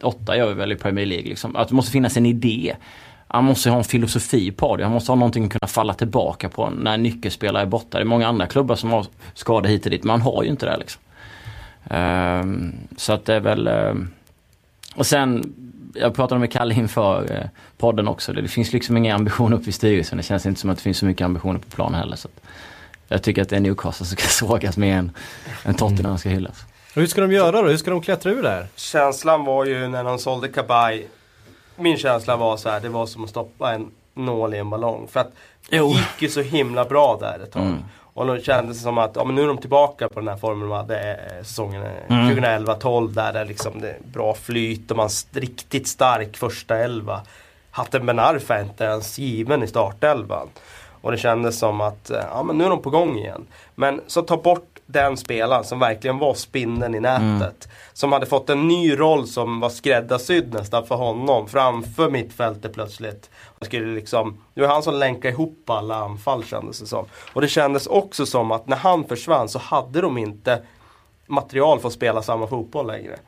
[0.03, 1.29] åtta gör vi väl i Premier League.
[1.29, 1.57] Liksom.
[1.57, 2.75] Att det måste finnas en idé.
[3.29, 4.85] Han måste ha en filosofi på det.
[4.85, 7.99] Han måste ha någonting att kunna falla tillbaka på när nyckelspelare är borta.
[7.99, 10.49] Det är många andra klubbar som har skador hit och dit, men han har ju
[10.49, 10.77] inte det.
[10.77, 11.03] Liksom.
[11.91, 13.69] Um, så att det är väl...
[13.69, 14.11] Um,
[14.99, 15.55] och sen,
[15.95, 18.33] jag pratade med Kalle inför eh, podden också.
[18.33, 20.19] Det, finns liksom inga ambitioner uppe i styrelsen.
[20.19, 22.17] Det känns inte som att det finns så mycket ambitioner på plan heller.
[22.17, 22.29] Så
[23.09, 25.11] jag tycker att det är Newcastle som ska sågas mer än,
[25.65, 26.65] än Tottenham ska hyllas.
[26.95, 27.69] Och hur ska de göra då?
[27.69, 28.67] Hur ska de klättra ur det här?
[28.77, 31.09] Känslan var ju när de sålde Kabaj.
[31.77, 35.09] Min känsla var så här, det var som att stoppa en nål i en ballong.
[35.09, 35.33] För att
[35.69, 37.63] det gick ju så himla bra där ett tag.
[37.63, 37.83] Mm.
[38.19, 40.37] Och då kändes det som att ja, men nu är de tillbaka på den här
[40.37, 42.37] formen de hade eh, säsongen eh, mm.
[42.37, 47.23] 2011-12 där det liksom det är bra flyt och man riktigt stark första elva.
[47.71, 50.49] Hatten Ben Arfa är inte ens given i startelvan.
[51.01, 53.47] Och det kändes som att eh, ja, men nu är de på gång igen.
[53.75, 57.65] Men så ta bort den spelaren som verkligen var spinnen i nätet.
[57.65, 57.77] Mm.
[57.93, 61.49] Som hade fått en ny roll som var skräddarsydd nästan för honom.
[61.49, 63.31] Framför mittfältet plötsligt.
[63.61, 67.05] Skulle liksom, det var han som länkade ihop alla anfall kändes det som.
[67.33, 70.63] Och det kändes också som att när han försvann så hade de inte
[71.27, 73.19] material för att spela samma fotboll längre.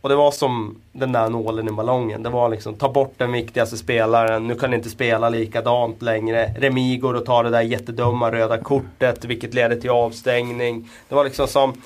[0.00, 2.22] Och det var som den där nålen i ballongen.
[2.22, 6.54] Det var liksom, ta bort den viktigaste spelaren, nu kan ni inte spela likadant längre.
[6.58, 10.90] Remi går och tar det där jättedumma röda kortet, vilket leder till avstängning.
[11.08, 11.82] Det var liksom som,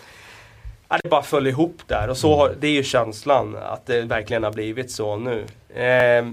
[0.89, 2.11] ja, det bara föll ihop där.
[2.11, 5.45] Och så har, det är ju känslan, att det verkligen har blivit så nu.
[5.75, 6.25] Eh,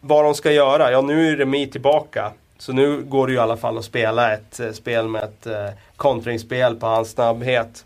[0.00, 0.92] vad de ska göra?
[0.92, 2.32] Ja, nu är Remi tillbaka.
[2.58, 5.46] Så nu går det ju i alla fall att spela ett eh, spel med ett
[5.46, 7.84] eh, kontringsspel på hans snabbhet.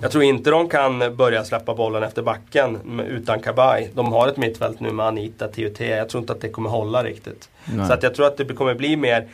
[0.00, 3.90] Jag tror inte de kan börja släppa bollen efter backen utan Kabaj.
[3.94, 5.80] De har ett mittfält nu med Anita, TUT.
[5.80, 7.48] Jag tror inte att det kommer hålla riktigt.
[7.64, 7.86] Nej.
[7.86, 9.28] Så att jag tror att det kommer bli mer...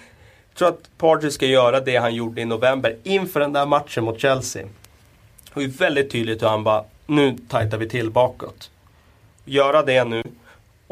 [0.49, 4.05] Jag tror att Pardew ska göra det han gjorde i november inför den där matchen
[4.05, 4.63] mot Chelsea.
[4.63, 8.71] Det var ju väldigt tydligt hur han bara, nu tajtar vi till bakåt.
[9.45, 10.23] Göra det nu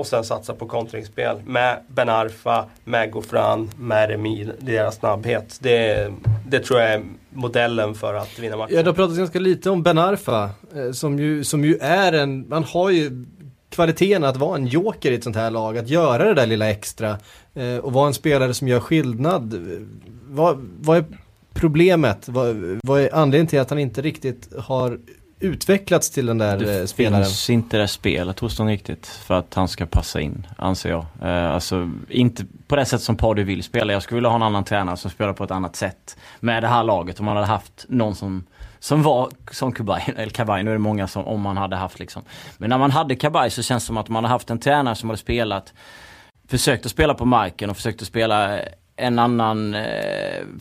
[0.00, 5.58] och sen satsa på kontringsspel med Ben Arfa, med Gofran, med Remi, deras snabbhet.
[5.60, 6.12] Det,
[6.46, 8.76] det tror jag är modellen för att vinna matchen.
[8.76, 12.12] Ja, det har pratats ganska lite om Ben Arfa, eh, som ju, som ju är
[12.12, 13.24] en, man har ju
[13.70, 16.70] kvaliteten att vara en joker i ett sånt här lag, att göra det där lilla
[16.70, 17.18] extra
[17.54, 19.54] eh, och vara en spelare som gör skillnad.
[19.54, 19.60] Eh,
[20.26, 21.04] vad, vad är
[21.54, 22.28] problemet?
[22.28, 24.98] Vad, vad är anledningen till att han inte riktigt har
[25.40, 27.20] utvecklats till den där det spelaren.
[27.20, 30.90] Det finns inte det spelet hos honom riktigt för att han ska passa in, anser
[30.90, 31.06] jag.
[31.22, 33.92] Eh, alltså inte på det sätt som Pardy vill spela.
[33.92, 36.68] Jag skulle vilja ha en annan tränare som spelar på ett annat sätt med det
[36.68, 37.20] här laget.
[37.20, 38.46] Om man hade haft någon som
[38.78, 41.98] som var som Kabay, eller Kabay, nu är det många som om man hade haft
[41.98, 42.22] liksom.
[42.58, 44.94] Men när man hade Kabay så känns det som att man hade haft en tränare
[44.94, 45.72] som hade spelat
[46.50, 48.58] Försökt att spela på marken och försökt att spela
[49.00, 49.82] en annan eh,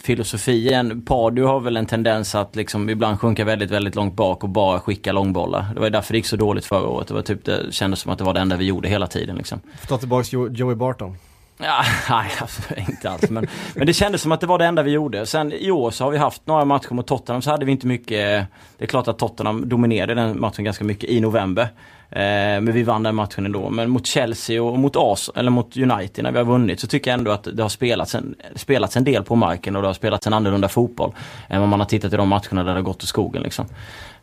[0.03, 4.43] filosofi än Pardew har väl en tendens att liksom ibland sjunka väldigt, väldigt långt bak
[4.43, 5.65] och bara skicka långbollar.
[5.73, 7.07] Det var därför det gick så dåligt förra året.
[7.07, 9.35] Det var typ det kändes som att det var det enda vi gjorde hela tiden
[9.35, 9.59] liksom.
[9.87, 11.15] Ta tillbaks jo Joey Barton.
[11.57, 13.29] Ja, nej, alltså, inte alls.
[13.29, 15.25] Men, men det kändes som att det var det enda vi gjorde.
[15.25, 17.87] Sen i år så har vi haft några matcher mot Tottenham så hade vi inte
[17.87, 18.47] mycket.
[18.77, 21.67] Det är klart att Tottenham dominerade den matchen ganska mycket i november.
[22.11, 22.21] Eh,
[22.61, 23.69] men vi vann den matchen ändå.
[23.69, 27.11] Men mot Chelsea och mot As eller mot United när vi har vunnit så tycker
[27.11, 29.93] jag ändå att det har spelats en, spelats en del på marken och det har
[29.93, 31.11] spelats en annorlunda fotboll.
[31.47, 33.65] Än vad man har tittat i de matcherna där det har gått i skogen liksom.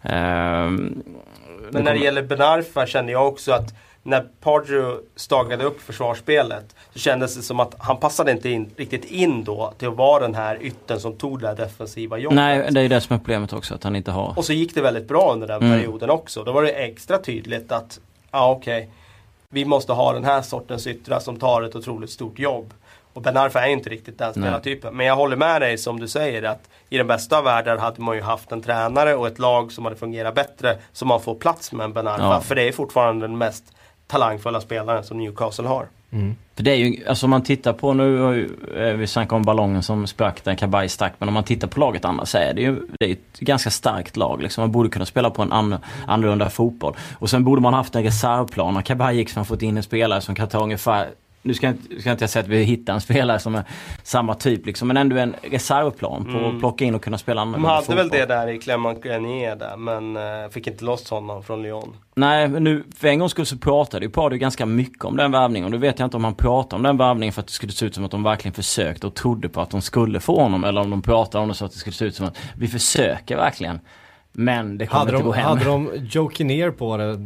[0.02, 0.70] Eh,
[1.70, 3.74] men när det gäller Benarfa kände jag också att
[4.06, 9.04] när Pardew stagade upp försvarsspelet så kändes det som att han passade inte in, riktigt
[9.04, 12.36] in då till att vara den här ytten som tog det här defensiva jobbet.
[12.36, 14.32] Nej, det är det som är problemet också, att han inte har...
[14.36, 15.78] Och så gick det väldigt bra under den mm.
[15.78, 16.44] perioden också.
[16.44, 18.90] Då var det extra tydligt att, ja ah, okej, okay,
[19.48, 22.74] vi måste ha den här sortens yttrar som tar ett otroligt stort jobb.
[23.12, 24.96] Och Ben Arfa är inte riktigt den spelartypen.
[24.96, 28.02] Men jag håller med dig som du säger att i den bästa av världar hade
[28.02, 30.78] man ju haft en tränare och ett lag som hade fungerat bättre.
[30.92, 32.22] Som man får plats med en Ben Arfa.
[32.22, 32.40] Ja.
[32.40, 33.75] För det är fortfarande den mest
[34.06, 35.86] talangfulla spelaren som Newcastle har.
[36.10, 36.36] Mm.
[36.56, 38.40] För det är ju, alltså om man tittar på, nu
[38.76, 41.80] eh, vi snackar om ballongen som sprack där Kabaj stack, men om man tittar på
[41.80, 44.42] laget annars så är det ju det är ett ganska starkt lag.
[44.42, 44.62] Liksom.
[44.62, 46.96] Man borde kunna spela på en an, annorlunda fotboll.
[47.18, 48.74] Och sen borde man haft en reservplan.
[48.74, 51.08] När Kabaj gick så man fått in en spelare som kan ta ungefär
[51.46, 53.64] nu ska, ska inte jag säga att vi hittar en spelare som är
[54.02, 56.44] samma typ liksom, men ändå en reservplan på mm.
[56.44, 57.96] att plocka in och kunna spela De hade fotboll.
[57.96, 61.96] väl det där i Clement Grenier där, men uh, fick inte loss honom från Lyon.
[62.14, 65.32] Nej, men nu för en gångs skull så pratade ju Pardew ganska mycket om den
[65.32, 65.64] värvningen.
[65.64, 67.72] Och då vet jag inte om han pratade om den värvningen för att det skulle
[67.72, 70.64] se ut som att de verkligen försökte och trodde på att de skulle få honom.
[70.64, 72.68] Eller om de pratade om det så att det skulle se ut som att vi
[72.68, 73.80] försöker verkligen.
[74.32, 75.46] Men det kommer hade inte de, gå hem.
[75.46, 77.18] Hade de Joe ner på det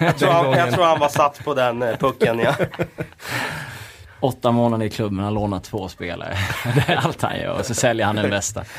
[0.00, 2.54] jag, tror han, jag tror han var satt på den eh, pucken ja.
[4.20, 6.36] Åtta månader i klubben, han lånat två spelare.
[6.74, 8.64] Det är allt han gör och så säljer han den bästa.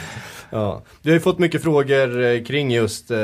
[0.53, 0.81] Ja.
[1.01, 3.17] Vi har ju fått mycket frågor eh, kring just eh,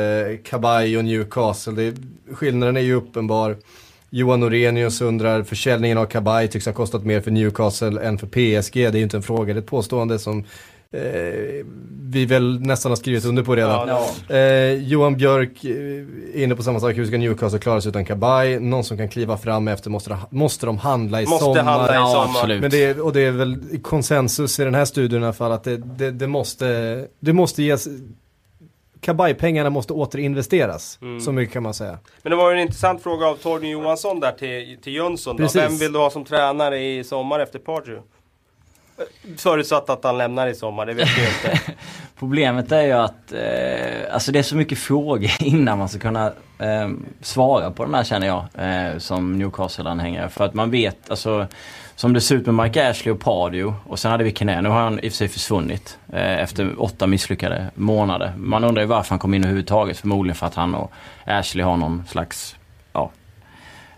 [0.43, 1.73] Kabaj och Newcastle.
[1.73, 1.95] Det,
[2.35, 3.57] skillnaden är ju uppenbar.
[4.09, 8.73] Johan Norenius undrar, försäljningen av Kabaj tycks ha kostat mer för Newcastle än för PSG.
[8.73, 10.45] Det är ju inte en fråga, det är ett påstående som
[10.91, 11.65] eh,
[12.09, 13.87] vi väl nästan har skrivit under på redan.
[13.87, 18.05] Ja, eh, Johan Björk eh, inne på samma sak, hur ska Newcastle klara sig utan
[18.05, 18.59] Kabaj?
[18.59, 21.63] Någon som kan kliva fram efter, måste, måste de handla i måste sommar?
[21.63, 22.23] Handla i sommar.
[22.23, 22.61] absolut.
[22.61, 25.63] Men det, och det är väl konsensus i den här studien i alla fall att
[25.63, 27.87] det, det, det måste, det måste ges
[29.01, 30.99] Kabaj-pengarna måste återinvesteras.
[31.01, 31.19] Mm.
[31.19, 31.99] Så mycket kan man säga.
[32.21, 35.47] Men det var en intressant fråga av Torgny Johansson där till, till Jönsson.
[35.53, 38.01] Vem vill du ha som tränare i sommar efter Pardew?
[39.37, 41.61] Förutsatt att han lämnar i sommar, det vet vi inte.
[42.19, 46.25] Problemet är ju att eh, alltså det är så mycket frågor innan man ska kunna
[46.59, 46.89] eh,
[47.21, 48.45] svara på de här känner jag.
[48.53, 50.29] Eh, som Newcastle-anhängare.
[50.29, 51.47] För att man vet, alltså
[51.95, 54.61] som det ser ut med Mike Ashley och Pardio, och sen hade vi Kené.
[54.61, 58.33] Nu har han i och för sig försvunnit eh, efter åtta misslyckade månader.
[58.37, 59.97] Man undrar ju varför han kom in överhuvudtaget.
[59.97, 60.91] Förmodligen för att han och
[61.25, 62.55] Ashley har någon slags
[62.93, 63.11] ja,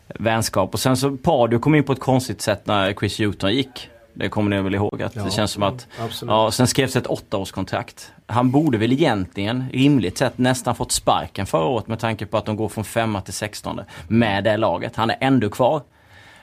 [0.08, 0.74] vänskap.
[0.74, 3.90] Och sen så Pardio kom in på ett konstigt sätt när Chris Hewton gick.
[4.20, 5.88] Det kommer ni väl ihåg att ja, det känns som att...
[6.28, 8.12] Ja, sen skrevs ett åttaårskontrakt.
[8.28, 12.46] Han borde väl egentligen, rimligt sett, nästan fått sparken förra året med tanke på att
[12.46, 14.96] de går från femma till sextonde med det laget.
[14.96, 15.82] Han är ändå kvar.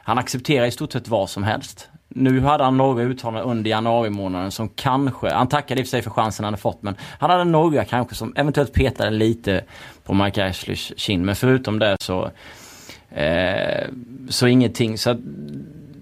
[0.03, 1.89] Han accepterar i stort sett vad som helst.
[2.09, 5.91] Nu hade han några uttalanden under januari månaden som kanske, han tackade i och för
[5.91, 9.65] sig för chansen han hade fått men han hade några kanske som eventuellt petade lite
[10.05, 11.25] på Mike Ashleys kind.
[11.25, 12.31] Men förutom det så,
[13.11, 13.89] eh,
[14.29, 14.99] så ingenting.
[14.99, 15.17] Så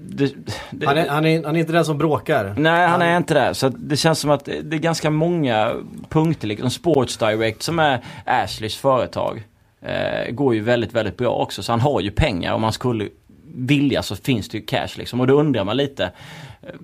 [0.09, 0.35] det,
[0.71, 2.55] det, han, är, han, är, han är inte den som bråkar.
[2.57, 3.55] Nej, han, är inte det.
[3.55, 5.75] Så det känns som att det är ganska många
[6.09, 6.49] punkter.
[6.49, 9.43] Liksom Sports Direct som är Ashleys företag.
[9.83, 11.63] Eh, går ju väldigt, väldigt bra också.
[11.63, 12.55] Så han har ju pengar.
[12.55, 13.09] Om han skulle
[13.55, 15.21] vilja så finns det ju cash liksom.
[15.21, 16.11] Och då undrar man lite.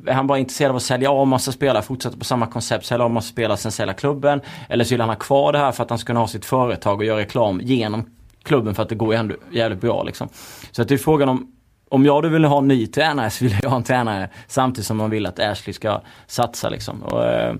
[0.06, 3.04] Är han bara intresserad av att sälja av massa spelare, fortsätta på samma koncept, sälja
[3.04, 4.40] av massa spelare, sen sälja klubben?
[4.68, 6.44] Eller så vill han ha kvar det här för att han ska kunna ha sitt
[6.44, 8.11] företag och göra reklam genom
[8.42, 10.28] klubben för att det går ändå jävligt bra liksom.
[10.70, 11.52] Så att det är frågan om
[11.90, 14.87] om jag då vill ha en ny tränare så vill jag ha en tränare samtidigt
[14.87, 17.03] som man vill att Ashley ska satsa liksom.
[17.03, 17.55] Och, eh,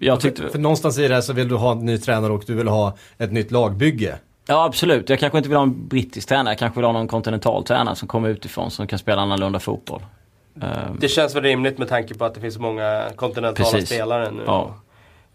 [0.00, 0.42] jag tyckte...
[0.42, 2.54] för, för någonstans i det här så vill du ha en ny tränare och du
[2.54, 4.18] vill ha ett nytt lagbygge.
[4.46, 7.08] Ja absolut, jag kanske inte vill ha en brittisk tränare, jag kanske vill ha någon
[7.08, 10.02] kontinental tränare som kommer utifrån som kan spela annorlunda fotboll.
[10.98, 13.88] Det känns väl rimligt med tanke på att det finns så många kontinentala Precis.
[13.88, 14.42] spelare nu.
[14.46, 14.74] Ja.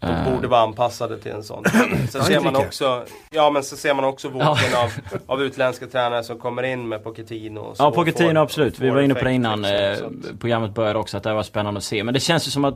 [0.00, 0.34] De uh.
[0.34, 1.64] borde vara anpassade till en sån.
[2.10, 4.92] Sen ser man också, ja men så ser man också vågen av,
[5.26, 7.60] av utländska tränare som kommer in med Pochettino.
[7.60, 8.78] Och så ja Pochettino får, absolut.
[8.78, 11.78] Vi var inne på det innan liksom, eh, programmet började också att det var spännande
[11.78, 12.04] att se.
[12.04, 12.74] Men det känns ju som att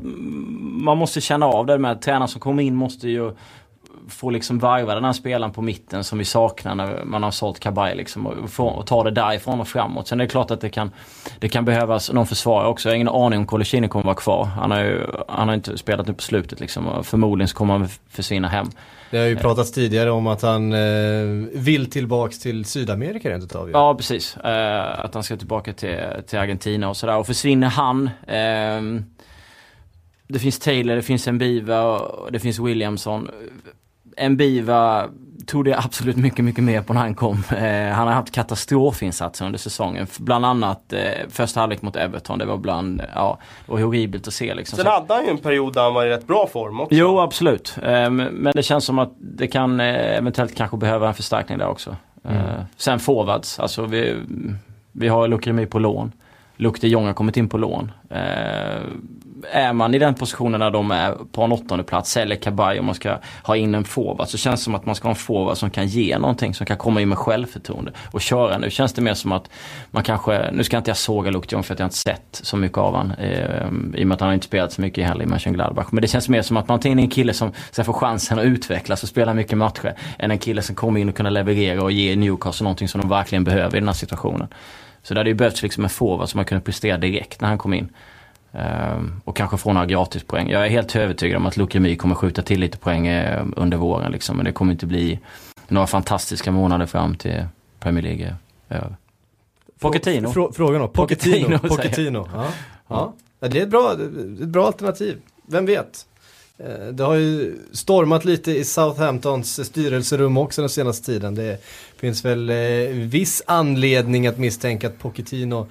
[0.83, 3.33] man måste känna av det med att tränare som kommer in måste ju
[4.13, 7.61] få liksom varva den här spelaren på mitten som vi saknar när man har sålt
[7.61, 10.09] Kabay liksom och, få, och ta det därifrån och framåt.
[10.09, 10.91] Sen är det klart att det kan,
[11.39, 12.89] det kan behövas någon försvarare också.
[12.89, 14.45] Jag har ingen aning om Coloccini kommer vara kvar.
[14.45, 17.79] Han har ju han har inte spelat nu på slutet liksom och förmodligen så kommer
[17.79, 18.71] han försvinna hem.
[19.11, 23.71] Det har ju pratats tidigare om att han eh, vill tillbaks till Sydamerika rent utav
[23.71, 27.17] Ja precis, eh, att han ska tillbaka till, till Argentina och sådär.
[27.17, 29.03] Och försvinner han eh,
[30.33, 33.31] det finns Taylor, det finns Mbiva och det finns Williamson.
[34.29, 35.09] Mbiva
[35.47, 37.45] tog det absolut mycket, mycket mer på när han kom.
[37.57, 40.07] Eh, han har haft katastrofinsatser under säsongen.
[40.19, 42.39] Bland annat eh, första halvlek mot Everton.
[42.39, 44.77] Det var bland, ja, det var horribelt att se liksom.
[44.77, 46.95] Sen hade han ju en period där han var i rätt bra form också.
[46.95, 47.77] Jo, absolut.
[47.83, 51.69] Eh, men det känns som att det kan eh, eventuellt kanske behöva en förstärkning där
[51.69, 51.97] också.
[52.25, 52.65] Eh, mm.
[52.77, 54.17] Sen forwards, alltså vi,
[54.93, 56.13] vi har Lukremi på lån.
[56.57, 57.93] Luke de Jong har kommit in på lån.
[59.55, 62.87] Är man i den positionen när de är på en åttonde plats, eller Kabaj om
[62.87, 65.17] man ska ha in en forward, så känns det som att man ska ha en
[65.17, 68.59] forward som kan ge någonting, som kan komma in med självförtroende och köra.
[68.59, 69.51] Nu känns det mer som att
[69.91, 72.57] man kanske, nu ska inte jag såga Luke Jong för att jag inte sett så
[72.57, 75.25] mycket av han eh, i och med att han inte spelat så mycket i heller
[75.25, 75.87] i Mönchengladbach.
[75.91, 78.39] Men det känns mer som att man tar in en kille som ska få chansen
[78.39, 81.83] att utvecklas och spela mycket matcher, än en kille som kommer in och kunna leverera
[81.83, 84.49] och ge Newcastle någonting som de verkligen behöver i den här situationen.
[85.03, 87.59] Så det hade ju behövts liksom en forward som man kunde prestera direkt när han
[87.59, 87.89] kom in.
[88.55, 90.51] Um, och kanske få några gratispoäng.
[90.51, 94.13] Jag är helt övertygad om att Lukemi kommer skjuta till lite poäng uh, under våren.
[94.13, 95.19] Liksom, men det kommer inte bli
[95.69, 97.45] några fantastiska månader fram till
[97.81, 98.37] Premier League
[98.69, 98.97] över.
[99.81, 100.33] Pochettino.
[100.33, 101.59] Frå, frågan då, Pochettino.
[101.59, 102.29] Pochettino.
[102.35, 102.49] Ja.
[102.89, 103.15] Ja.
[103.41, 103.49] ja.
[103.49, 105.19] det är ett bra, ett bra alternativ.
[105.47, 106.07] Vem vet?
[106.59, 111.35] Eh, det har ju stormat lite i Southamptons styrelserum också den senaste tiden.
[111.35, 111.65] Det
[111.97, 112.57] finns väl eh,
[112.95, 115.67] viss anledning att misstänka att Pochettino eh,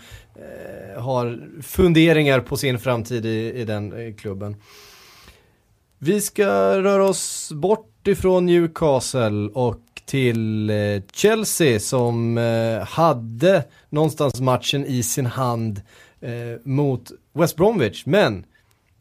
[0.97, 4.55] har funderingar på sin framtid i, i den eh, klubben.
[5.99, 6.47] Vi ska
[6.81, 10.75] röra oss bort ifrån Newcastle och till eh,
[11.13, 15.81] Chelsea som eh, hade någonstans matchen i sin hand
[16.21, 18.05] eh, mot West Bromwich.
[18.05, 18.45] Men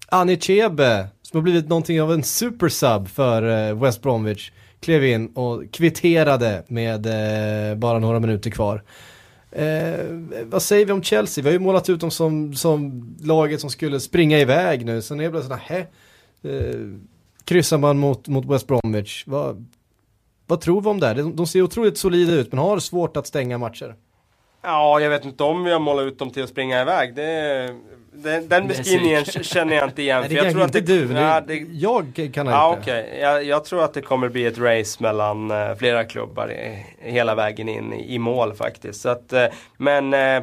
[0.08, 5.26] Annie Chebe som har blivit någonting av en supersub för eh, West Bromwich, klev in
[5.26, 8.82] och kvitterade med eh, bara några minuter kvar.
[9.52, 10.06] Eh,
[10.44, 11.44] vad säger vi om Chelsea?
[11.44, 15.02] Vi har ju målat ut dem som, som laget som skulle springa iväg nu.
[15.02, 15.86] Sen är det plötsligt, här,
[16.42, 16.80] eh,
[17.44, 19.24] kryssar man mot, mot West Bromwich.
[19.26, 19.66] Vad,
[20.46, 21.14] vad tror vi om det?
[21.14, 23.94] De, de ser otroligt solida ut men har svårt att stänga matcher.
[24.62, 27.14] Ja, jag vet inte om vi har målat ut dem till att springa iväg.
[27.14, 27.68] Det
[28.12, 30.20] den, den beskrivningen känner jag inte igen.
[30.20, 33.18] Nej, det jag tror att det, du, nej, det, jag kan ha ja, gjort okay.
[33.20, 37.34] Jag, jag, tror att det kommer bli ett race mellan uh, flera klubbar i, hela
[37.34, 39.00] vägen in i, i mål faktiskt.
[39.00, 39.44] Så att, uh,
[39.76, 40.42] men uh,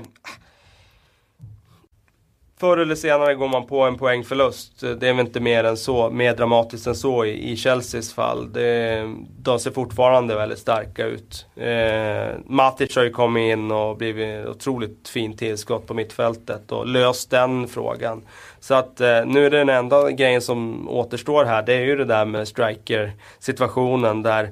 [2.60, 4.80] Förr eller senare går man på en poängförlust.
[4.80, 8.54] Det är väl inte mer än så, mer dramatiskt än så i, i Chelseas fall.
[8.54, 9.04] Det,
[9.40, 11.46] de ser fortfarande väldigt starka ut.
[11.56, 17.32] Eh, Matic har ju kommit in och blivit otroligt fint tillskott på mittfältet och löst
[17.32, 18.22] den frågan.
[18.60, 21.96] Så att eh, nu är det den enda grejen som återstår här, det är ju
[21.96, 24.50] det där med striker situationen där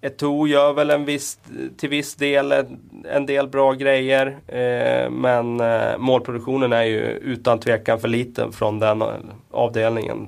[0.00, 1.38] Eto'o gör väl en viss,
[1.76, 2.52] till viss del
[3.10, 4.26] en del bra grejer.
[4.46, 9.04] Eh, men eh, målproduktionen är ju utan tvekan för liten från den
[9.50, 10.26] avdelningen.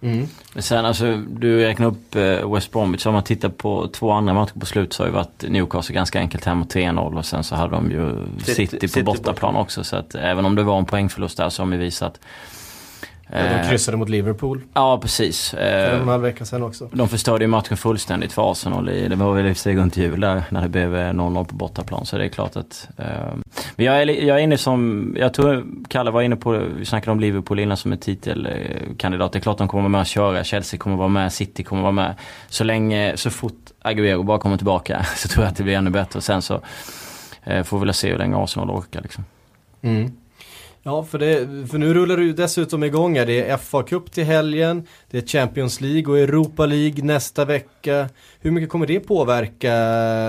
[0.00, 0.26] Mm.
[0.56, 3.06] Sen alltså, du räknar upp eh, West Bromwich.
[3.06, 6.18] Om man tittar på två andra matcher på slut så har ju varit Newcastle ganska
[6.18, 9.84] enkelt hemma 3-0 och sen så hade de ju City, City på City bortaplan också.
[9.84, 12.20] Så att även om det var en poängförlust där så har de visat
[13.34, 14.60] Ja, de eh, kryssade mot Liverpool.
[14.74, 15.50] Ja, precis.
[15.50, 16.88] För en en halv vecka sedan också.
[16.92, 18.86] De förstörde ju matchen fullständigt för Arsenal.
[18.86, 22.06] Det var väl i sig runt jul där när det blev 0-0 eh, på bortaplan.
[22.06, 22.88] Så det är klart att...
[23.76, 25.14] Men jag är, jag är inne som...
[25.18, 29.32] Jag tror Kalle var inne på, vi snackade om Liverpool innan som en titelkandidat.
[29.32, 30.44] Det är klart de kommer vara med och köra.
[30.44, 32.14] Chelsea kommer vara med, City kommer vara med.
[32.48, 35.90] Så länge, så fort Aguero bara kommer tillbaka så tror jag att det blir ännu
[35.90, 36.16] bättre.
[36.16, 36.60] Och sen så
[37.64, 39.24] får vi väl se hur länge Arsenal orkar liksom.
[39.82, 40.12] Mm.
[40.84, 43.26] Ja, för, det, för nu rullar det ju dessutom igång här.
[43.26, 48.08] Det är FA-cup till helgen, det är Champions League och Europa League nästa vecka.
[48.40, 49.72] Hur mycket kommer det påverka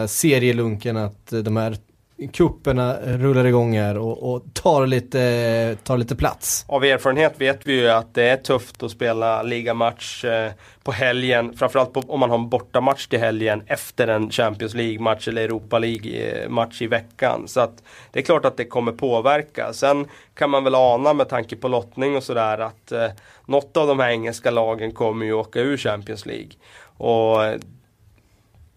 [0.07, 1.77] serielunken att eh, de här
[2.27, 6.65] kupperna rullar igång här och, och, tar, lite, tar lite plats.
[6.67, 10.51] Av erfarenhet vet vi ju att det är tufft att spela ligamatch eh,
[10.83, 11.57] på helgen.
[11.57, 15.79] Framförallt på, om man har en bortamatch till helgen efter en Champions League-match eller Europa
[15.79, 17.47] League-match i veckan.
[17.47, 19.73] Så att det är klart att det kommer påverka.
[19.73, 23.07] Sen kan man väl ana med tanke på lottning och sådär att eh,
[23.45, 26.51] något av de här engelska lagen kommer ju åka ur Champions League.
[26.97, 27.59] Och eh,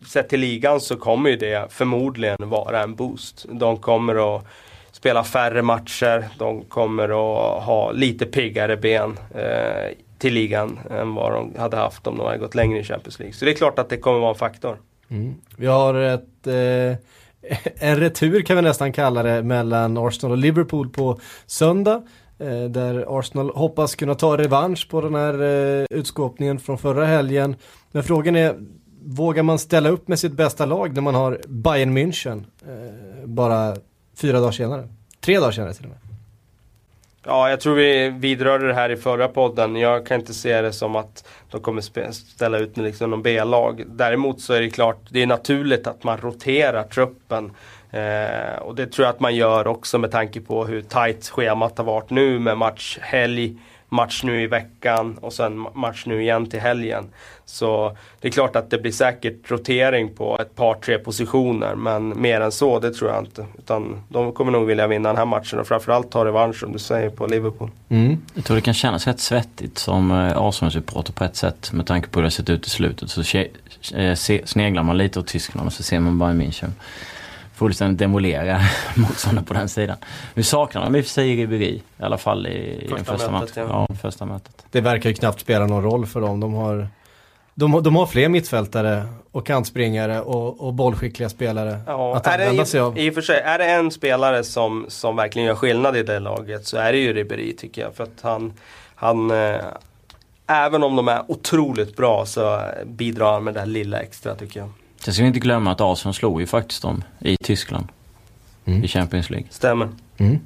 [0.09, 3.47] sett till ligan så kommer ju det förmodligen vara en boost.
[3.49, 4.47] De kommer att
[4.93, 6.28] spela färre matcher.
[6.39, 12.07] De kommer att ha lite piggare ben eh, till ligan än vad de hade haft
[12.07, 13.35] om de hade gått längre i Champions League.
[13.35, 14.78] Så det är klart att det kommer vara en faktor.
[15.09, 15.35] Mm.
[15.57, 16.97] Vi har ett, eh,
[17.89, 22.03] en retur kan vi nästan kalla det mellan Arsenal och Liverpool på söndag.
[22.39, 27.57] Eh, där Arsenal hoppas kunna ta revansch på den här eh, utskåpningen från förra helgen.
[27.93, 28.57] Men frågan är,
[29.07, 33.76] vågar man ställa upp med sitt bästa lag när man har Bayern München eh, bara
[34.16, 34.88] fyra dagar senare?
[35.20, 35.98] Tre dagar senare till och med.
[37.24, 39.76] Ja, jag tror vi vidrörde det här i förra podden.
[39.76, 43.84] Jag kan inte se det som att de kommer ställa ut med liksom någon B-lag.
[43.86, 47.52] Däremot så är det klart, det är naturligt att man roterar truppen.
[47.90, 51.78] Eh, och det tror jag att man gör också med tanke på hur tight schemat
[51.78, 53.46] har varit nu med matchhelg.
[53.46, 53.57] Eh,
[53.89, 57.05] match nu i veckan och sen match nu igen till helgen.
[57.45, 62.22] Så det är klart att det blir säkert rotering på ett par tre positioner men
[62.22, 63.47] mer än så det tror jag inte.
[63.59, 66.78] Utan de kommer nog vilja vinna den här matchen och framförallt ta revansch som du
[66.78, 67.70] säger på Liverpool.
[67.89, 68.22] Mm.
[68.34, 72.09] Jag tror det kan kännas rätt svettigt som eh, Arsenal-supporter på ett sätt med tanke
[72.09, 73.11] på hur det har sett ut i slutet.
[73.11, 73.20] Så
[73.97, 74.14] eh,
[74.45, 76.70] sneglar man lite åt Tyskland och så ser man bara München
[77.57, 78.61] fullständigt demolera
[78.96, 79.96] motståndare på den sidan.
[80.34, 83.57] Nu saknar de i och för sig Ribéry i alla fall i, första, första mötet.
[83.57, 83.86] Ja.
[83.88, 83.94] ja.
[84.02, 84.66] första mötet.
[84.70, 86.40] Det verkar ju knappt spela någon roll för dem.
[86.40, 86.88] De har,
[87.54, 92.80] de, de har fler mittfältare och kantspringare och, och bollskickliga spelare ja, att använda sig
[92.80, 92.98] av.
[92.98, 96.18] I och för sig, är det en spelare som, som verkligen gör skillnad i det
[96.18, 97.94] laget så är det ju Ribéry tycker jag.
[97.94, 98.52] För att han,
[98.94, 99.61] han eh,
[100.46, 104.61] även om de är otroligt bra så bidrar han med det här lilla extra tycker
[104.61, 104.70] jag.
[105.01, 107.86] Sen ska vi inte glömma att Arsenal slog ju faktiskt dem i Tyskland.
[108.64, 108.84] Mm.
[108.84, 109.49] I Champions League.
[109.51, 109.88] Stämmer.
[110.16, 110.38] Mm.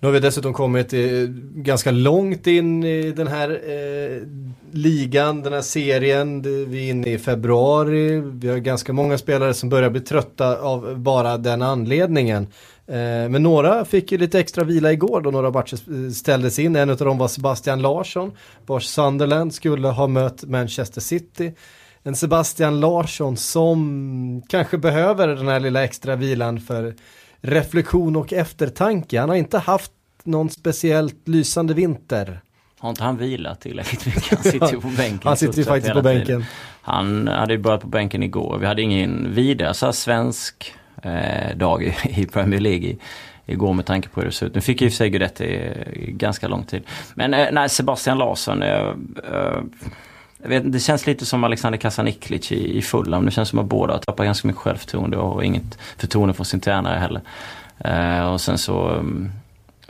[0.00, 4.22] Nu har vi dessutom kommit i, ganska långt in i den här eh,
[4.72, 6.42] ligan, den här serien.
[6.70, 8.20] Vi är inne i februari.
[8.20, 12.46] Vi har ganska många spelare som börjar bli trötta av bara den anledningen.
[12.86, 16.76] Eh, men några fick ju lite extra vila igår då några matcher ställdes in.
[16.76, 18.32] En av dem var Sebastian Larsson,
[18.66, 21.52] vars Sunderland skulle ha mött Manchester City
[22.06, 26.94] en Sebastian Larsson som kanske behöver den här lilla extra vilan för
[27.40, 29.20] reflektion och eftertanke.
[29.20, 29.92] Han har inte haft
[30.24, 32.40] någon speciellt lysande vinter.
[32.78, 34.30] Har inte han vilat tillräckligt mycket?
[34.30, 35.28] Han sitter ju på bänken.
[35.28, 36.44] han sitter ju faktiskt på bänken.
[36.82, 38.58] Han hade ju börjat på bänken igår.
[38.58, 42.98] Vi hade ingen vidare så svensk eh, dag i, i Premier League i,
[43.46, 44.54] igår med tanke på hur det ser ut.
[44.54, 45.72] Nu fick ju för sig Guidetti
[46.08, 46.82] ganska lång tid.
[47.14, 48.62] Men eh, nej, Sebastian Larsson.
[48.62, 48.88] Eh,
[49.32, 49.60] eh,
[50.44, 53.24] jag vet, det känns lite som Alexander Kasaniklic i, i Fulham.
[53.24, 56.60] Det känns som att båda har tappat ganska mycket självförtroende och inget förtroende för sin
[56.60, 57.22] tränare heller.
[57.78, 59.30] Eh, och sen så um,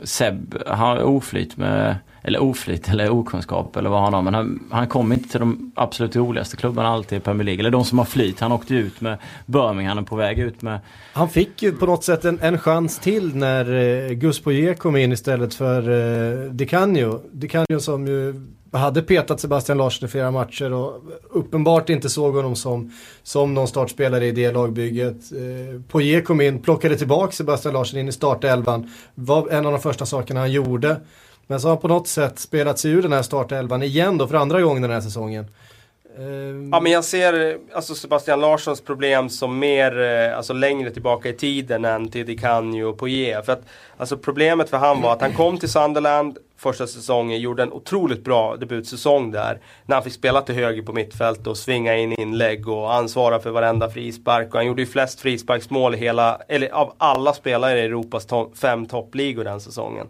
[0.03, 4.21] Seb har oflyt med, eller oflyt eller okunskap eller vad han har.
[4.21, 7.59] Men han, han kom inte till de absolut roligaste klubbarna alltid i Premier League.
[7.59, 8.39] Eller de som har flyt.
[8.39, 10.79] Han åkte ut med Birmingham och på väg ut med...
[11.13, 14.95] Han fick ju på något sätt en, en chans till när eh, Gus Poirier kom
[14.95, 17.21] in istället för eh, Di Canio.
[17.31, 18.33] Di Canio som ju
[18.77, 22.91] hade petat Sebastian Larsson i flera matcher och uppenbart inte såg honom som,
[23.23, 25.15] som någon startspelare i det lagbygget.
[25.31, 28.91] Eh, Poirier kom in, plockade tillbaka Sebastian Larsson in i startelvan.
[29.15, 30.97] Var en av de första sakerna han gjorde.
[31.47, 34.27] Men så har han på något sätt spelat sig ur den här startelvan igen då
[34.27, 35.45] för andra gången den här säsongen.
[36.17, 41.29] Eh, ja men jag ser alltså Sebastian Larssons problem som mer, eh, alltså längre tillbaka
[41.29, 43.41] i tiden än till Di Canio och Poirier.
[43.41, 43.63] För att
[43.97, 48.23] alltså problemet för han var att han kom till Sunderland första säsongen, gjorde en otroligt
[48.23, 49.59] bra debutsäsong där.
[49.85, 53.51] När han fick spela till höger på mittfält och svinga in inlägg och ansvara för
[53.51, 54.47] varenda frispark.
[54.47, 58.51] Och han gjorde ju flest frisparksmål i hela, eller av alla spelare i Europas to
[58.55, 60.07] fem toppligor den säsongen.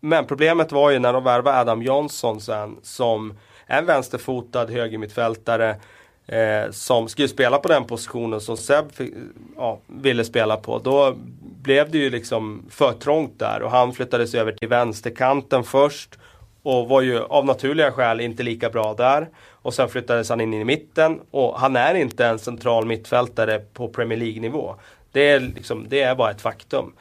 [0.00, 5.76] Men problemet var ju när de värvade Adam Johnson sen som en vänsterfotad högermittfältare
[6.28, 9.14] eh, som skulle spela på den positionen som Seb fick,
[9.56, 10.78] ja, ville spela på.
[10.78, 11.16] Då
[11.62, 16.18] blev det ju liksom för trångt där och han flyttades över till vänsterkanten först
[16.62, 19.28] och var ju av naturliga skäl inte lika bra där.
[19.62, 23.88] Och sen flyttades han in i mitten och han är inte en central mittfältare på
[23.88, 24.74] Premier League-nivå.
[25.12, 26.92] Det är, liksom, det är bara ett faktum.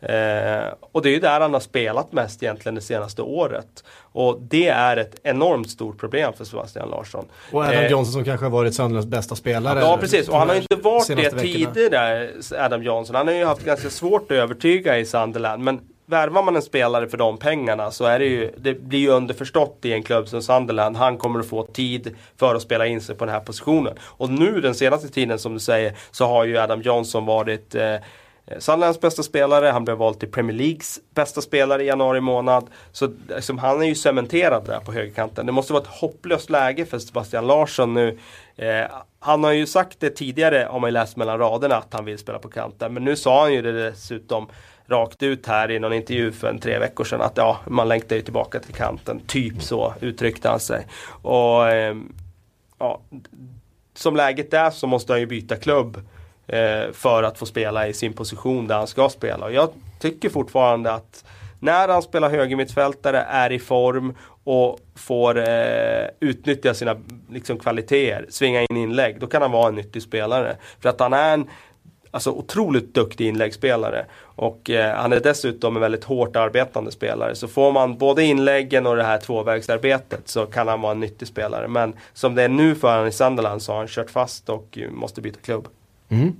[0.00, 3.84] Eh, och det är ju där han har spelat mest egentligen det senaste året.
[4.12, 7.24] Och det är ett enormt stort problem för Sebastian Larsson.
[7.52, 9.80] Och Adam eh, Johnson som kanske har varit Sunderlands bästa spelare.
[9.80, 13.16] Ja precis, och han har ju inte varit det tidigare, Adam Johnson.
[13.16, 15.62] Han har ju haft ganska svårt att övertyga i Sunderland.
[15.62, 19.08] Men värvar man en spelare för de pengarna så är det ju, det blir ju
[19.08, 20.96] underförstått i en klubb som Sunderland.
[20.96, 23.94] Han kommer att få tid för att spela in sig på den här positionen.
[24.00, 27.96] Och nu den senaste tiden som du säger så har ju Adam Johnson varit Eh,
[28.46, 32.70] Eh, Sunderlands bästa spelare, han blev vald till Premier Leagues bästa spelare i januari månad.
[32.92, 35.46] Så liksom, han är ju cementerad där på högerkanten.
[35.46, 38.18] Det måste vara ett hopplöst läge för Sebastian Larsson nu.
[38.56, 38.84] Eh,
[39.18, 42.18] han har ju sagt det tidigare, har man ju läst mellan raderna, att han vill
[42.18, 42.94] spela på kanten.
[42.94, 44.48] Men nu sa han ju det dessutom
[44.88, 48.16] rakt ut här i någon intervju för en tre veckor sedan att ja, man längtar
[48.16, 49.20] ju tillbaka till kanten.
[49.26, 50.86] Typ så uttryckte han sig.
[51.22, 51.96] Och eh,
[52.78, 53.00] ja,
[53.94, 56.00] Som läget är så måste han ju byta klubb
[56.46, 59.46] eh, för att få spela i sin position där han ska spela.
[59.46, 59.68] Och jag
[60.00, 61.24] tycker fortfarande att
[61.60, 66.96] när han spelar högermittfältare, är i form och får eh, utnyttja sina
[67.30, 70.56] liksom, kvaliteter, svinga in inlägg, då kan han vara en nyttig spelare.
[70.80, 71.50] För att han är en
[72.10, 74.06] alltså, otroligt duktig inläggsspelare.
[74.20, 77.34] Och eh, han är dessutom en väldigt hårt arbetande spelare.
[77.34, 81.28] Så får man både inläggen och det här tvåvägsarbetet så kan han vara en nyttig
[81.28, 81.68] spelare.
[81.68, 84.78] Men som det är nu för han i Sunderland så har han kört fast och
[84.90, 85.68] måste byta klubb.
[86.08, 86.32] Mm.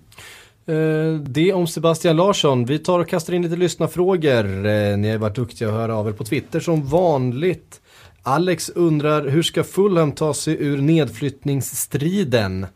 [0.67, 2.64] Eh, det om Sebastian Larsson.
[2.64, 4.67] Vi tar och kastar in lite lyssnarfrågor.
[4.67, 7.81] Eh, ni har varit duktiga att höra av er på Twitter som vanligt.
[8.23, 12.67] Alex undrar hur ska Fulham ta sig ur nedflyttningsstriden?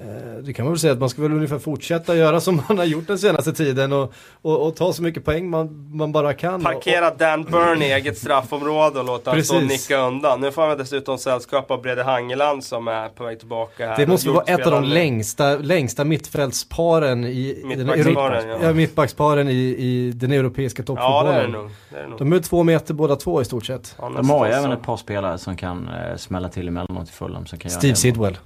[0.00, 2.78] Eh, det kan man väl säga att man ska väl ungefär fortsätta göra som man
[2.78, 6.34] har gjort den senaste tiden och, och, och ta så mycket poäng man, man bara
[6.34, 6.62] kan.
[6.62, 10.40] Parkera och, Dan Burn i eget straffområde och låta och nicka undan.
[10.40, 13.96] Nu får han dessutom sällskap av Brede Hangeland som är på väg tillbaka här.
[13.96, 18.58] Det måste vara ett av de längsta, längsta mittfältsparen i mittbacksparen, ja.
[18.62, 21.34] ja, mittbacksparen i, i den europeiska toppfotbollen.
[21.34, 21.70] Ja det är det nog.
[21.90, 22.18] Det är det nog.
[22.18, 23.96] De är två meter båda två i stort sett.
[23.98, 27.12] Ja, de har ju även ett par spelare som kan eh, smälla till emellanåt i
[27.12, 27.46] Fulham.
[27.46, 28.38] Steve Sidwell.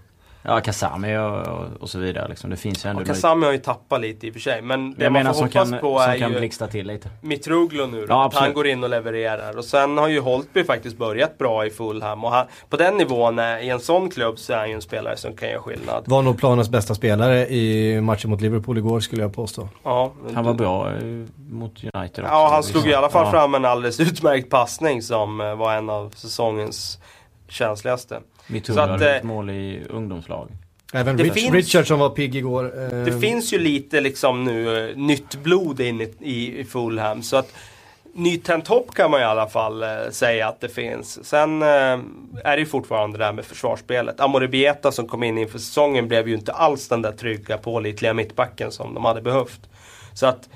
[0.42, 2.50] Ja, Kasami och, och, så vidare liksom.
[2.50, 3.02] Det finns ju ändå...
[3.02, 4.62] Och Kasami har ju tappat lite i och för sig.
[4.62, 7.08] Men det jag man menar, får hoppas kan, på är kan ju blixtra till lite.
[7.20, 8.06] Mitruglo nu då.
[8.08, 9.58] Ja, att han går in och levererar.
[9.58, 12.24] Och sen har ju Holtby faktiskt börjat bra i Fulham.
[12.24, 15.16] Och han, på den nivån, i en sån klubb, så är han ju en spelare
[15.16, 16.04] som kan göra skillnad.
[16.06, 19.68] Var nog planens bästa spelare i matchen mot Liverpool igår skulle jag påstå.
[19.82, 21.02] Ja, han var bra eh,
[21.50, 22.34] mot United också.
[22.34, 23.30] Ja, han slog i alla fall ja.
[23.30, 26.98] fram en alldeles utmärkt passning som eh, var en av säsongens
[27.48, 28.20] känsligaste.
[28.76, 30.48] Hade ett mål i ungdomslag.
[30.92, 32.82] Även Rich, finns, Richard som var pigg igår.
[32.82, 33.04] Eh.
[33.04, 37.22] Det finns ju lite liksom nu eh, nytt blod in i, i Fulham.
[37.22, 37.52] Så att
[38.12, 41.24] nytänt hopp kan man i alla fall eh, säga att det finns.
[41.24, 41.68] Sen eh,
[42.44, 44.20] är det ju fortfarande det där med försvarsspelet.
[44.20, 48.72] Amoribieta som kom in inför säsongen blev ju inte alls den där trygga, pålitliga mittbacken
[48.72, 49.60] som de hade behövt.
[50.14, 50.48] Så att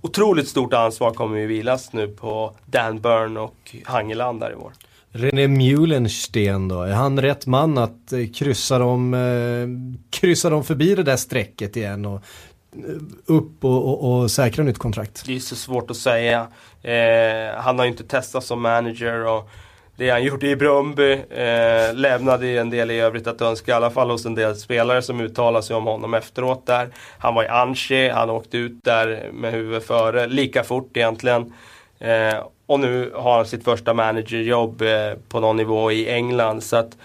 [0.00, 4.72] otroligt stort ansvar kommer ju vilas nu på Dan Burn och Hangeland där i vår.
[5.12, 9.68] René Mulensten då, är han rätt man att eh, kryssa dem, eh,
[10.10, 12.22] kryssa dem förbi det där strecket igen och
[12.72, 12.94] eh,
[13.26, 15.22] upp och, och, och säkra nytt kontrakt?
[15.26, 16.48] Det är så svårt att säga.
[16.82, 19.50] Eh, han har ju inte testat som manager och
[19.96, 23.90] det han gjorde i Brumby eh, lämnade en del i övrigt att önska, i alla
[23.90, 26.88] fall hos en del spelare som uttalar sig om honom efteråt där.
[27.18, 31.52] Han var i Anchi, han åkte ut där med huvudet före, lika fort egentligen.
[31.98, 36.62] Eh, och nu har han sitt första managerjobb eh, på någon nivå i England.
[36.62, 36.96] Så att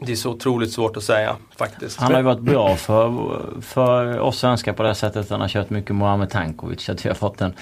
[0.00, 2.00] det är så otroligt svårt att säga faktiskt.
[2.00, 5.70] Han har ju varit bra för, för oss svenskar på det sättet han har kört
[5.70, 6.88] mycket Mohamed Tankovic.
[6.88, 7.52] Att vi har fått en,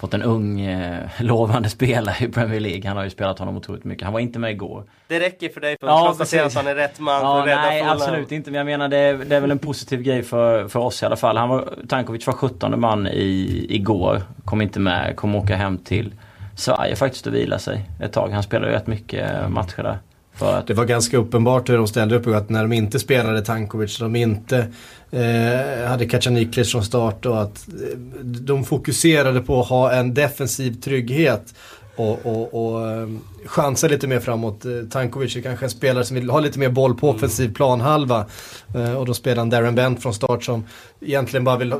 [0.00, 2.88] fått en ung eh, lovande spelare i Premier League.
[2.88, 4.04] Han har ju spelat honom otroligt mycket.
[4.04, 4.84] Han var inte med igår.
[5.08, 7.50] Det räcker för dig för att ja, konstatera att han är rätt man ja, för
[7.50, 8.50] att Nej absolut inte.
[8.50, 11.06] Men jag menar det är, det är väl en positiv grej för, för oss i
[11.06, 11.36] alla fall.
[11.36, 14.22] Han var, Tankovic var 17 man i, igår.
[14.44, 15.16] Kom inte med.
[15.16, 16.14] Kom åka hem till
[16.56, 18.30] Sverige faktiskt och vila sig ett tag.
[18.30, 19.98] Han spelade ju rätt mycket matcher där.
[20.38, 20.66] Att...
[20.66, 24.16] Det var ganska uppenbart hur de ställde upp att när de inte spelade Tankovic, de
[24.16, 24.66] inte
[25.10, 30.80] eh, hade Kacaniklic från start och att eh, de fokuserade på att ha en defensiv
[30.80, 31.54] trygghet
[31.96, 33.08] och, och, och eh,
[33.46, 34.64] chansa lite mer framåt.
[34.64, 38.26] Eh, Tankovic är kanske en spelare som vill ha lite mer boll på offensiv planhalva.
[38.74, 40.64] Eh, och då spelar han Darren Bent från start som
[41.00, 41.74] egentligen bara vill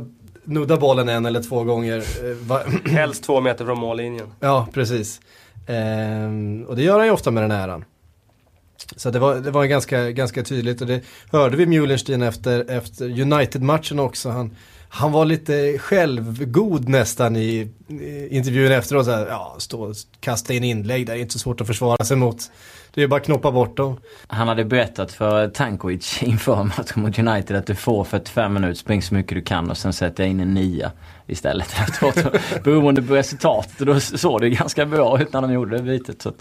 [0.44, 2.04] nudda bollen en eller två gånger.
[2.88, 4.26] Helst två meter från mållinjen.
[4.40, 5.20] Ja, precis.
[5.66, 7.84] Ehm, och det gör han ju ofta med den äran.
[8.96, 11.00] Så det var, det var ganska, ganska tydligt och det
[11.32, 14.30] hörde vi Mulenstein efter, efter United-matchen också.
[14.30, 14.56] Han,
[14.88, 19.04] han var lite självgod nästan i, i intervjun efteråt.
[19.04, 21.66] Så här, ja, stå och kasta in inlägg, där, det är inte så svårt att
[21.66, 22.50] försvara sig mot.
[22.94, 23.98] Det är bara att knoppa bort dem.
[24.26, 29.02] Han hade berättat för Tankovic inför matchen mot United att du får 45 minuter, spring
[29.02, 30.92] så mycket du kan och sen sätter jag in en nia
[31.26, 32.42] istället efteråt.
[32.64, 33.80] Beroende på resultatet.
[33.80, 36.22] Och då såg det ganska bra ut när de gjorde det bytet.
[36.22, 36.32] Så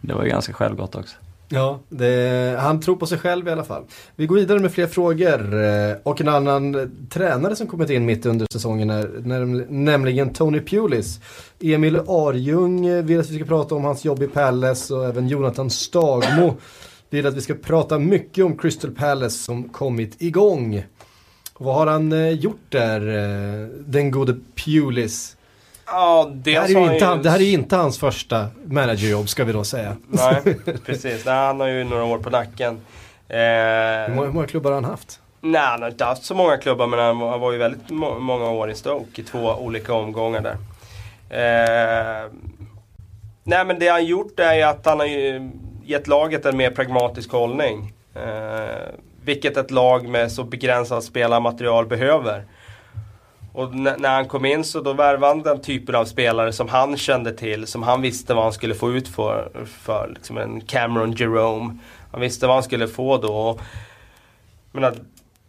[0.00, 1.16] det var ju ganska självgott också.
[1.48, 3.84] Ja, det, han tror på sig själv i alla fall.
[4.16, 8.26] Vi går vidare med fler frågor eh, och en annan tränare som kommit in mitt
[8.26, 11.20] under säsongen är nämligen Tony Pulis.
[11.60, 15.70] Emil Arjung vill att vi ska prata om hans jobb i Palace och även Jonathan
[15.70, 16.56] Stagmo
[17.10, 20.84] vill att vi ska prata mycket om Crystal Palace som kommit igång.
[21.58, 25.35] Vad har han eh, gjort där, eh, den gode Pulis?
[25.86, 27.22] Ja, det, här är inte, ju...
[27.22, 29.96] det här är inte hans första managerjobb ska vi då säga.
[30.08, 30.56] Nej,
[30.86, 31.24] precis.
[31.24, 32.80] Nej, han har ju några år på nacken.
[33.28, 33.36] Eh...
[33.38, 35.20] Hur, många, hur många klubbar har han haft?
[35.40, 38.50] Nej, han har inte haft så många klubbar men han var ju väldigt må många
[38.50, 40.56] år i Stoke i två olika omgångar där.
[41.30, 42.30] Eh,
[43.44, 45.06] nej men det han gjort är ju att han har
[45.84, 47.92] gett laget en mer pragmatisk hållning.
[48.14, 48.88] Eh,
[49.24, 52.44] vilket ett lag med så begränsat spelarmaterial behöver.
[53.56, 56.96] Och när han kom in så då värvade han den typen av spelare som han
[56.96, 59.50] kände till, som han visste vad han skulle få ut för.
[59.66, 61.78] för liksom en Cameron Jerome.
[62.12, 63.58] Han visste vad han skulle få då.
[64.72, 64.94] Men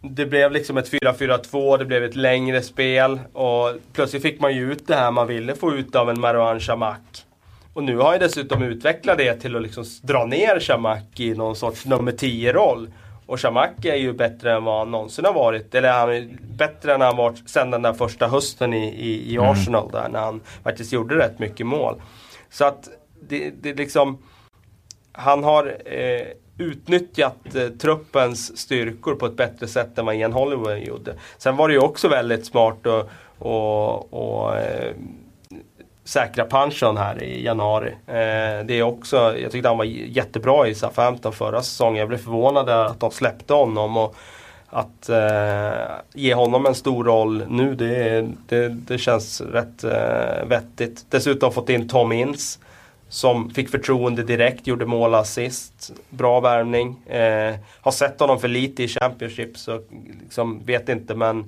[0.00, 4.72] det blev liksom ett 4-4-2, det blev ett längre spel och plötsligt fick man ju
[4.72, 7.22] ut det här man ville få ut av en Marouane Chamakh.
[7.72, 11.56] Och nu har jag dessutom utvecklat det till att liksom dra ner Chamakh i någon
[11.56, 12.88] sorts nummer 10-roll.
[13.28, 15.74] Och Chamakh är ju bättre än vad han någonsin har varit.
[15.74, 19.36] Eller han är bättre än han varit sen den där första hösten i, i, i
[19.36, 19.50] mm.
[19.50, 22.02] Arsenal där när han faktiskt gjorde rätt mycket mål.
[22.50, 22.88] Så att
[23.28, 24.18] det, det liksom
[25.12, 26.26] Han har eh,
[26.58, 31.14] utnyttjat eh, truppens styrkor på ett bättre sätt än vad Ian Holloway gjorde.
[31.38, 33.08] Sen var det ju också väldigt smart att
[33.38, 34.94] och, och, eh,
[36.08, 37.88] säkra punchen här i januari.
[38.06, 41.96] Eh, det är också, jag tyckte han var jättebra i SA-15 förra säsongen.
[41.96, 43.96] Jag blev förvånad att de släppte honom.
[43.96, 44.16] Och
[44.70, 45.72] att eh,
[46.14, 51.06] ge honom en stor roll nu, det, det, det känns rätt eh, vettigt.
[51.10, 52.58] Dessutom fått in Tom Ince
[53.08, 55.92] som fick förtroende direkt, gjorde mål assist.
[56.10, 57.06] Bra värvning.
[57.06, 59.80] Eh, har sett honom för lite i Championship så
[60.22, 61.44] liksom, vet inte men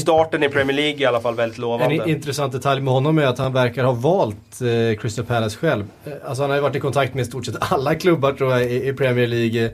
[0.00, 1.94] starten i Premier League är i alla fall väldigt lovande.
[1.94, 5.84] En intressant detalj med honom är att han verkar ha valt eh, Crystal Palace själv.
[6.04, 8.52] Eh, alltså han har ju varit i kontakt med i stort sett alla klubbar tror
[8.52, 9.70] jag i, i Premier League.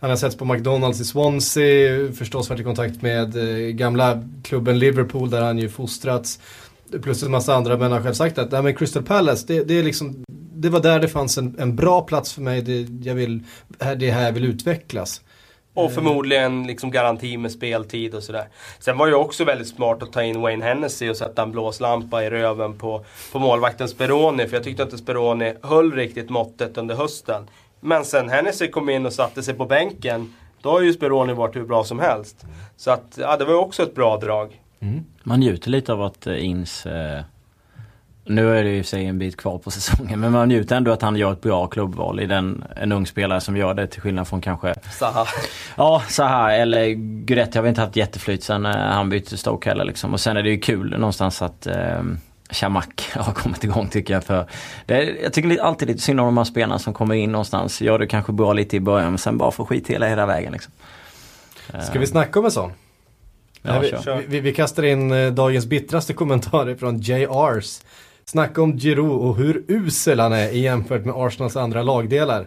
[0.00, 4.78] Han har setts på McDonalds i Swansea, förstås varit i kontakt med eh, gamla klubben
[4.78, 6.40] Liverpool där han ju fostrats.
[7.02, 9.64] Plus en massa andra, men han har själv sagt att nej, men Crystal Palace, det,
[9.64, 10.24] det är liksom
[10.64, 12.62] det var där det fanns en, en bra plats för mig.
[12.62, 13.42] Det, jag vill,
[13.96, 15.20] det här jag vill utvecklas.
[15.74, 18.48] Och förmodligen liksom garanti med speltid och sådär.
[18.78, 22.24] Sen var det också väldigt smart att ta in Wayne Hennessy och sätta en blåslampa
[22.24, 24.46] i röven på, på målvakten Speroni.
[24.46, 27.46] För jag tyckte inte Speroni höll riktigt måttet under hösten.
[27.80, 31.56] Men sen Hennessy kom in och satte sig på bänken, då har ju Speroni varit
[31.56, 32.44] hur bra som helst.
[32.76, 34.60] Så att, ja, det var också ett bra drag.
[34.80, 35.04] Mm.
[35.22, 37.20] Man njuter lite av att eh, Ins eh
[38.24, 41.02] nu är det för sig en bit kvar på säsongen men man njuter ändå att
[41.02, 44.28] han gör ett bra klubbval i den, en ung spelare som gör det till skillnad
[44.28, 45.26] från kanske Zaha.
[45.76, 46.88] Ja, Zaha eller
[47.24, 50.12] Guidetti har vi inte haft jätteflyt sen eh, han bytte Stoke heller liksom.
[50.12, 52.02] Och sen är det ju kul någonstans att eh,
[52.50, 54.24] Chamak har kommit igång tycker jag.
[54.24, 54.46] För
[54.86, 57.80] det, jag tycker alltid lite synd om de här spelarna som kommer in någonstans.
[57.80, 60.52] Gör det kanske bra lite i början men sen bara får skit hela, hela vägen.
[60.52, 60.72] Liksom.
[61.82, 62.72] Ska vi snacka om en sån?
[63.62, 63.92] Ja, vi,
[64.26, 67.82] vi, vi, kastar in eh, dagens bittraste kommentarer från JRs.
[68.24, 72.46] Snacka om Giroud och hur usel han är jämfört med Arsenals andra lagdelar.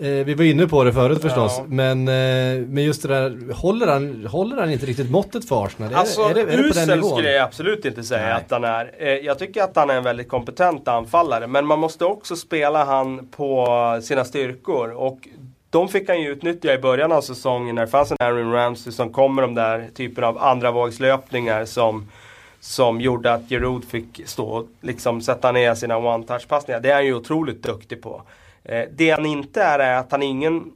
[0.00, 1.64] Eh, vi var inne på det förut förstås, ja.
[1.68, 5.94] men, eh, men just det där, håller han, håller han inte riktigt måttet för Arsenal?
[5.94, 8.32] Alltså, är det, är det, är det usel skulle jag absolut inte säga Nej.
[8.32, 8.94] att han är.
[8.98, 12.84] Eh, jag tycker att han är en väldigt kompetent anfallare, men man måste också spela
[12.84, 13.66] han på
[14.02, 14.90] sina styrkor.
[14.90, 15.28] Och
[15.70, 18.92] de fick han ju utnyttja i början av säsongen när det fanns en Aaron Ramsey
[18.92, 22.08] som kom med de där typen av andra vågslöpningar som
[22.66, 26.80] som gjorde att Giroud fick stå och liksom sätta ner sina one-touch passningar.
[26.80, 28.22] Det är han ju otroligt duktig på.
[28.64, 30.72] Eh, det han inte är är att han är ingen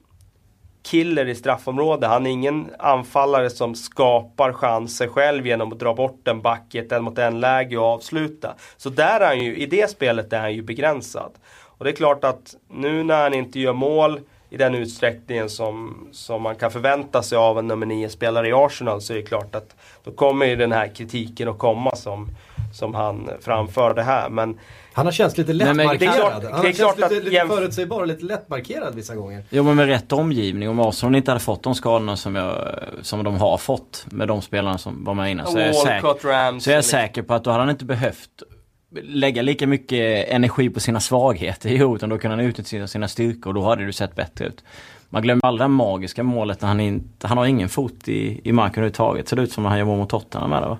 [0.83, 2.11] killer i straffområdet.
[2.11, 6.79] Han är ingen anfallare som skapar chanser själv genom att dra bort en back i
[6.79, 8.55] ett en mot en läge och avsluta.
[8.77, 11.33] Så där är han ju, i det spelet är han ju begränsad.
[11.49, 14.21] Och det är klart att nu när han inte gör mål
[14.51, 19.01] i den utsträckningen som, som man kan förvänta sig av en nummer 9-spelare i Arsenal
[19.01, 22.29] så är det klart att då kommer ju den här kritiken att komma som,
[22.75, 24.31] som han framförde här.
[24.31, 24.59] Men
[24.93, 26.45] han har känts lite lättmarkerad.
[26.45, 29.45] Han har känts lite, lite förutsägbar och lite lättmarkerad vissa gånger.
[29.51, 30.69] Jo men med rätt omgivning.
[30.69, 32.55] Om Arsenal inte hade fått de skadorna som, jag,
[33.03, 35.47] som de har fått med de spelarna som var med innan.
[35.47, 38.43] Så, är jag, säker, så är jag säker på att då hade han inte behövt
[38.91, 43.51] lägga lika mycket energi på sina svagheter jo, utan då kunde han utnyttja sina styrkor
[43.51, 44.65] och då hade det sett bättre ut.
[45.09, 48.53] Man glömmer aldrig det magiska målet när han inte, han har ingen fot i, i
[48.53, 49.29] marken överhuvudtaget.
[49.29, 50.79] Ser det ut som när han gör mål mot Tottenham det va?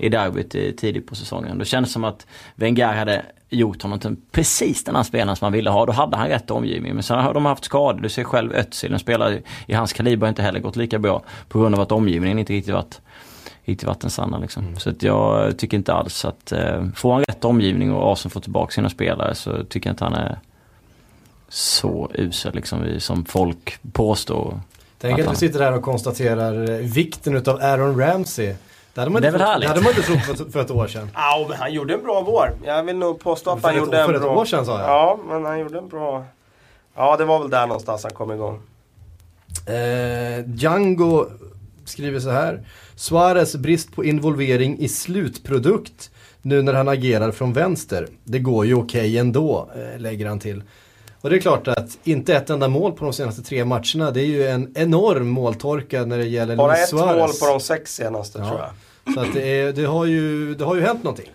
[0.00, 1.58] I derbyt tidigt på säsongen.
[1.58, 5.52] Det kändes som att Wenger hade gjort honom till precis den här spelaren som han
[5.52, 5.86] ville ha.
[5.86, 6.94] Då hade han rätt omgivning.
[6.94, 8.00] Men sen har de haft skador.
[8.00, 11.22] Du ser själv Özil, en spelare i hans kaliber har inte heller gått lika bra.
[11.48, 13.00] På grund av att omgivningen inte riktigt varit
[13.64, 14.62] hit till vattensanna liksom.
[14.64, 14.78] Mm.
[14.78, 18.40] Så att jag tycker inte alls att, eh, får han rätt omgivning och Arsenal får
[18.40, 20.38] tillbaka sina spelare så tycker jag inte han är
[21.48, 24.60] så usel liksom som folk påstår.
[24.98, 28.54] Tänk att, att vi sitter här och konstaterar eh, vikten utav Aaron Ramsey.
[28.94, 30.86] Det hade man, det, inte, trott, det hade man inte trott för, för ett år
[30.86, 31.10] sedan.
[31.14, 32.52] Ja, men han gjorde en bra vår.
[32.64, 34.18] Jag vill nog påstå att han gjorde en bra...
[34.20, 34.88] För ett år sedan sa jag.
[34.88, 36.24] Ja, men han gjorde en bra...
[36.96, 38.60] Ja, det var väl där någonstans han kom igång.
[39.66, 41.26] Eh, Django
[41.88, 42.66] skriver så här.
[42.94, 46.10] Suarez brist på involvering i slutprodukt
[46.42, 48.08] nu när han agerar från vänster.
[48.24, 50.62] Det går ju okej okay ändå, eh, lägger han till.
[51.20, 54.20] Och det är klart att inte ett enda mål på de senaste tre matcherna, det
[54.20, 57.06] är ju en enorm måltorka när det gäller Bara Luis Suarez.
[57.06, 58.48] Bara ett mål på de sex senaste ja.
[58.48, 58.70] tror jag.
[59.14, 61.30] Så att det, är, det, har ju, det har ju hänt någonting.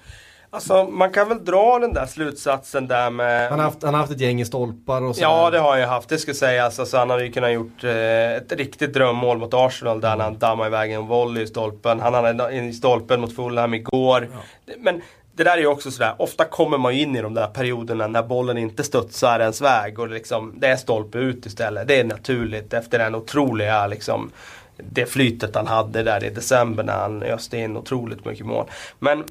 [0.52, 3.50] Alltså man kan väl dra den där slutsatsen där med...
[3.50, 5.22] Han har haft, han har haft ett gäng i stolpar och så.
[5.22, 6.80] Ja det har han ju haft, det ska sägas.
[6.80, 10.68] Alltså, han hade ju kunnat gjort eh, ett riktigt drömmål mot Arsenal där han dammade
[10.68, 12.00] iväg en volley i stolpen.
[12.00, 14.28] Han hade en i stolpen mot Fulham igår.
[14.66, 14.74] Ja.
[14.78, 15.02] Men
[15.34, 18.08] det där är ju också sådär, ofta kommer man ju in i de där perioderna
[18.08, 21.88] när bollen inte studsar ens väg och liksom, det är stolpe ut istället.
[21.88, 24.32] Det är naturligt efter den otroliga liksom,
[24.78, 28.66] det flytet han hade där i december när han öste in otroligt mycket mål.
[29.00, 29.24] Men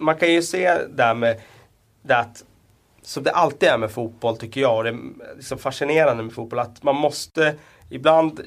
[0.00, 1.40] man kan ju se där med
[2.02, 2.44] det att,
[3.02, 4.98] som det alltid är med fotboll tycker jag, och det är
[5.36, 7.54] liksom fascinerande med fotboll, att man måste
[7.90, 8.40] ibland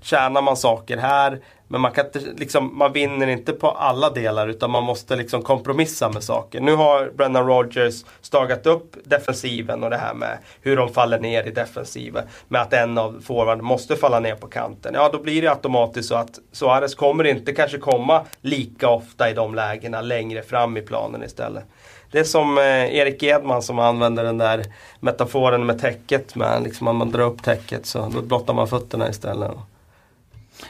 [0.00, 4.48] tjänar man saker här men man, kan inte, liksom, man vinner inte på alla delar
[4.48, 6.60] utan man måste liksom kompromissa med saker.
[6.60, 11.42] Nu har Brendan Rodgers stagat upp defensiven och det här med hur de faller ner
[11.42, 12.24] i defensiven.
[12.48, 14.94] Med att en av forwarden måste falla ner på kanten.
[14.94, 19.34] Ja, då blir det automatiskt så att Suarez kommer inte kanske komma lika ofta i
[19.34, 21.64] de lägena längre fram i planen istället.
[22.10, 24.64] Det är som eh, Erik Edman som använder den där
[25.00, 26.34] metaforen med täcket.
[26.34, 29.52] Med, liksom, man drar upp täcket så då blottar man fötterna istället.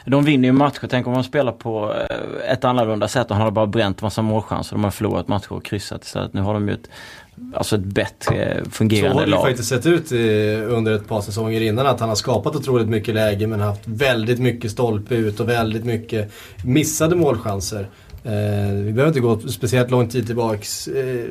[0.05, 0.87] De vinner ju matcher.
[0.89, 3.27] Tänk om de spelar på eh, ett annorlunda sätt.
[3.27, 4.75] De har bara bränt massa målchanser.
[4.75, 6.33] De har förlorat matcher och kryssat istället.
[6.33, 6.89] Nu har de ju ett,
[7.53, 9.13] alltså ett bättre fungerande lag.
[9.13, 9.41] Så har det lag.
[9.41, 10.11] faktiskt sett ut
[10.71, 11.87] under ett par säsonger innan.
[11.87, 15.85] Att han har skapat otroligt mycket läge men haft väldigt mycket stolpe ut och väldigt
[15.85, 16.31] mycket
[16.63, 17.87] missade målchanser.
[18.27, 21.25] Eh, vi behöver inte gå speciellt lång tid tillbaks, eh,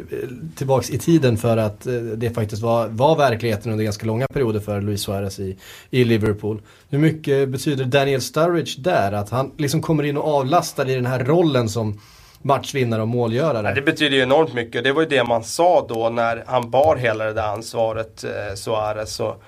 [0.57, 4.61] tillbaks i tiden för att eh, det faktiskt var, var verkligheten under ganska långa perioder
[4.61, 5.57] för Luis Suarez i,
[5.90, 6.62] i Liverpool.
[6.88, 9.12] Hur mycket betyder Daniel Sturridge där?
[9.12, 12.01] Att han liksom kommer in och avlastar i den här rollen som
[12.42, 13.68] matchvinnare och målgörare.
[13.68, 14.84] Ja, det betyder ju enormt mycket.
[14.84, 18.55] Det var ju det man sa då när han bar hela det där ansvaret, eh,
[18.55, 19.20] Suarez.
[19.20, 19.42] Och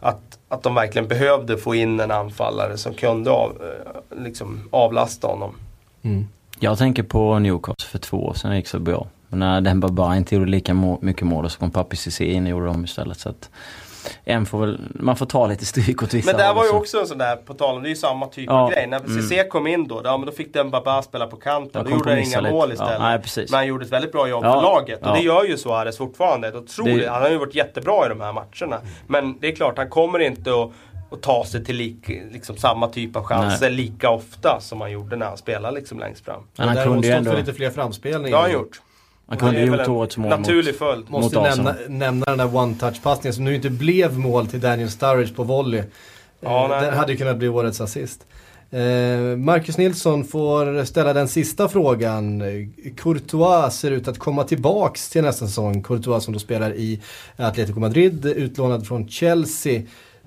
[0.00, 5.26] att, att de verkligen behövde få in en anfallare som kunde av, eh, liksom avlasta
[5.26, 5.54] honom.
[6.02, 6.26] Mm.
[6.58, 9.06] Jag tänker på Newcastle för två år sedan, det gick så bra.
[9.28, 12.50] Men när Demba bara inte gjorde lika mycket mål så kom Papi Cissé in och
[12.50, 13.18] gjorde dem istället.
[13.18, 13.50] Så att
[14.24, 17.00] en får väl, man får ta lite stryk åt vissa Men det var ju också
[17.00, 18.86] en sån där, på tal om, det är ju samma typ ja, av grej.
[18.86, 19.22] När mm.
[19.22, 21.84] Cissé kom in då, ja, men då fick Demba spela på kanten.
[21.84, 22.92] Då gjorde han inga mål istället.
[22.92, 25.06] Ja, nej, men han gjorde ett väldigt bra jobb ja, för laget.
[25.06, 26.52] Och det gör ju Suarez fortfarande.
[26.58, 26.98] Otroligt.
[26.98, 27.10] Det...
[27.10, 28.80] Han har ju varit jättebra i de här matcherna.
[29.06, 30.70] Men det är klart, han kommer inte att
[31.10, 33.76] och ta sig till lik, liksom samma typ av chanser Nej.
[33.76, 36.42] lika ofta som han gjorde när han spelade liksom längst fram.
[36.56, 37.30] Men han kunde ju ändå...
[37.30, 38.30] för lite fler framspelningar.
[38.30, 38.80] Det har han gjort.
[39.26, 41.10] Han kunde ju gjort årets mål Naturlig följd.
[41.10, 44.90] Måste mot nämna, nämna den där one-touch passningen som nu inte blev mål till Daniel
[44.90, 45.82] Sturridge på volley.
[46.40, 48.26] Ja, eh, den hade ju kunnat bli årets assist.
[48.70, 52.42] Eh, Marcus Nilsson får ställa den sista frågan.
[52.96, 55.82] Courtois ser ut att komma tillbaks till nästa säsong.
[55.82, 57.00] Courtois som då spelar i
[57.36, 59.82] Atletico Madrid, utlånad från Chelsea.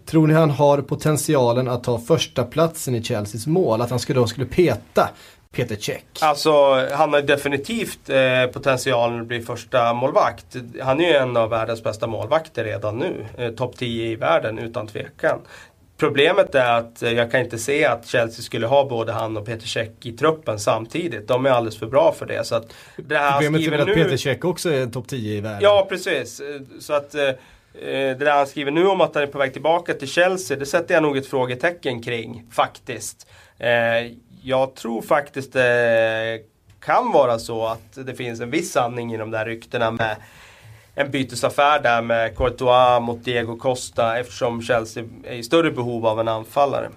[0.08, 3.82] Tror ni han har potentialen att ta första platsen i Chelseas mål?
[3.82, 5.10] Att han skulle, då skulle peta
[5.52, 6.04] Peter Cech?
[6.22, 6.52] Alltså
[6.92, 10.46] han har definitivt eh, potentialen att bli första målvakt.
[10.82, 13.26] Han är ju en av världens bästa målvakter redan nu.
[13.38, 15.40] Eh, Topp 10 i världen utan tvekan.
[15.98, 19.46] Problemet är att eh, jag kan inte se att Chelsea skulle ha både han och
[19.46, 21.28] Peter Cech i truppen samtidigt.
[21.28, 22.44] De är alldeles för bra för det.
[22.44, 23.94] Så att det här Problemet är väl att nu...
[23.94, 25.60] Peter Cech också är topp 10 i världen?
[25.62, 26.42] Ja, precis.
[26.80, 27.30] Så att Eh,
[27.74, 30.66] det där han skriver nu om att han är på väg tillbaka till Chelsea, det
[30.66, 33.28] sätter jag nog ett frågetecken kring faktiskt.
[33.58, 34.12] Eh,
[34.44, 36.40] jag tror faktiskt det
[36.80, 40.16] kan vara så att det finns en viss sanning i de där ryktena med
[40.96, 46.20] en bytesaffär där med Courtois mot Diego Costa eftersom Chelsea är i större behov av
[46.20, 46.90] en anfallare.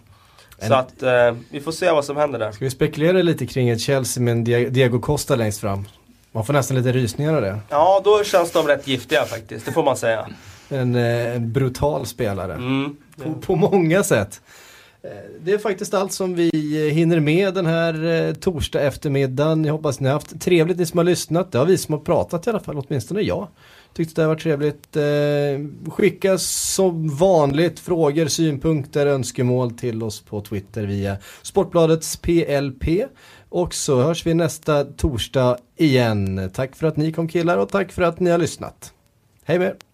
[0.58, 0.68] En...
[0.68, 2.52] Så att eh, vi får se vad som händer där.
[2.52, 5.88] Ska vi spekulera lite kring ett Chelsea med en Diego Costa längst fram?
[6.32, 7.58] Man får nästan lite rysningar av det.
[7.68, 9.66] Ja, då känns de rätt giftiga faktiskt.
[9.66, 10.28] Det får man säga
[10.72, 12.54] en, eh, en brutal spelare.
[12.54, 14.40] Mm, på, på, många sätt.
[15.02, 15.10] Eh,
[15.40, 16.50] det är faktiskt allt som vi
[16.88, 19.64] eh, hinner med den här torsdag eftermiddagen.
[19.64, 21.52] Jag hoppas ni har haft trevligt ni som har lyssnat.
[21.52, 23.48] Det har vi som har pratat i alla fall, åtminstone jag.
[23.94, 24.96] Tyckte det var trevligt.
[25.92, 32.84] skicka som vanligt frågor, synpunkter, önskemål till oss på Twitter via Sportbladets PLP.
[33.48, 36.50] Och så hörs vi nästa torsdag igen.
[36.54, 38.92] Tack för att ni kom killar och tack för att ni har lyssnat.
[39.44, 39.89] Hej med er!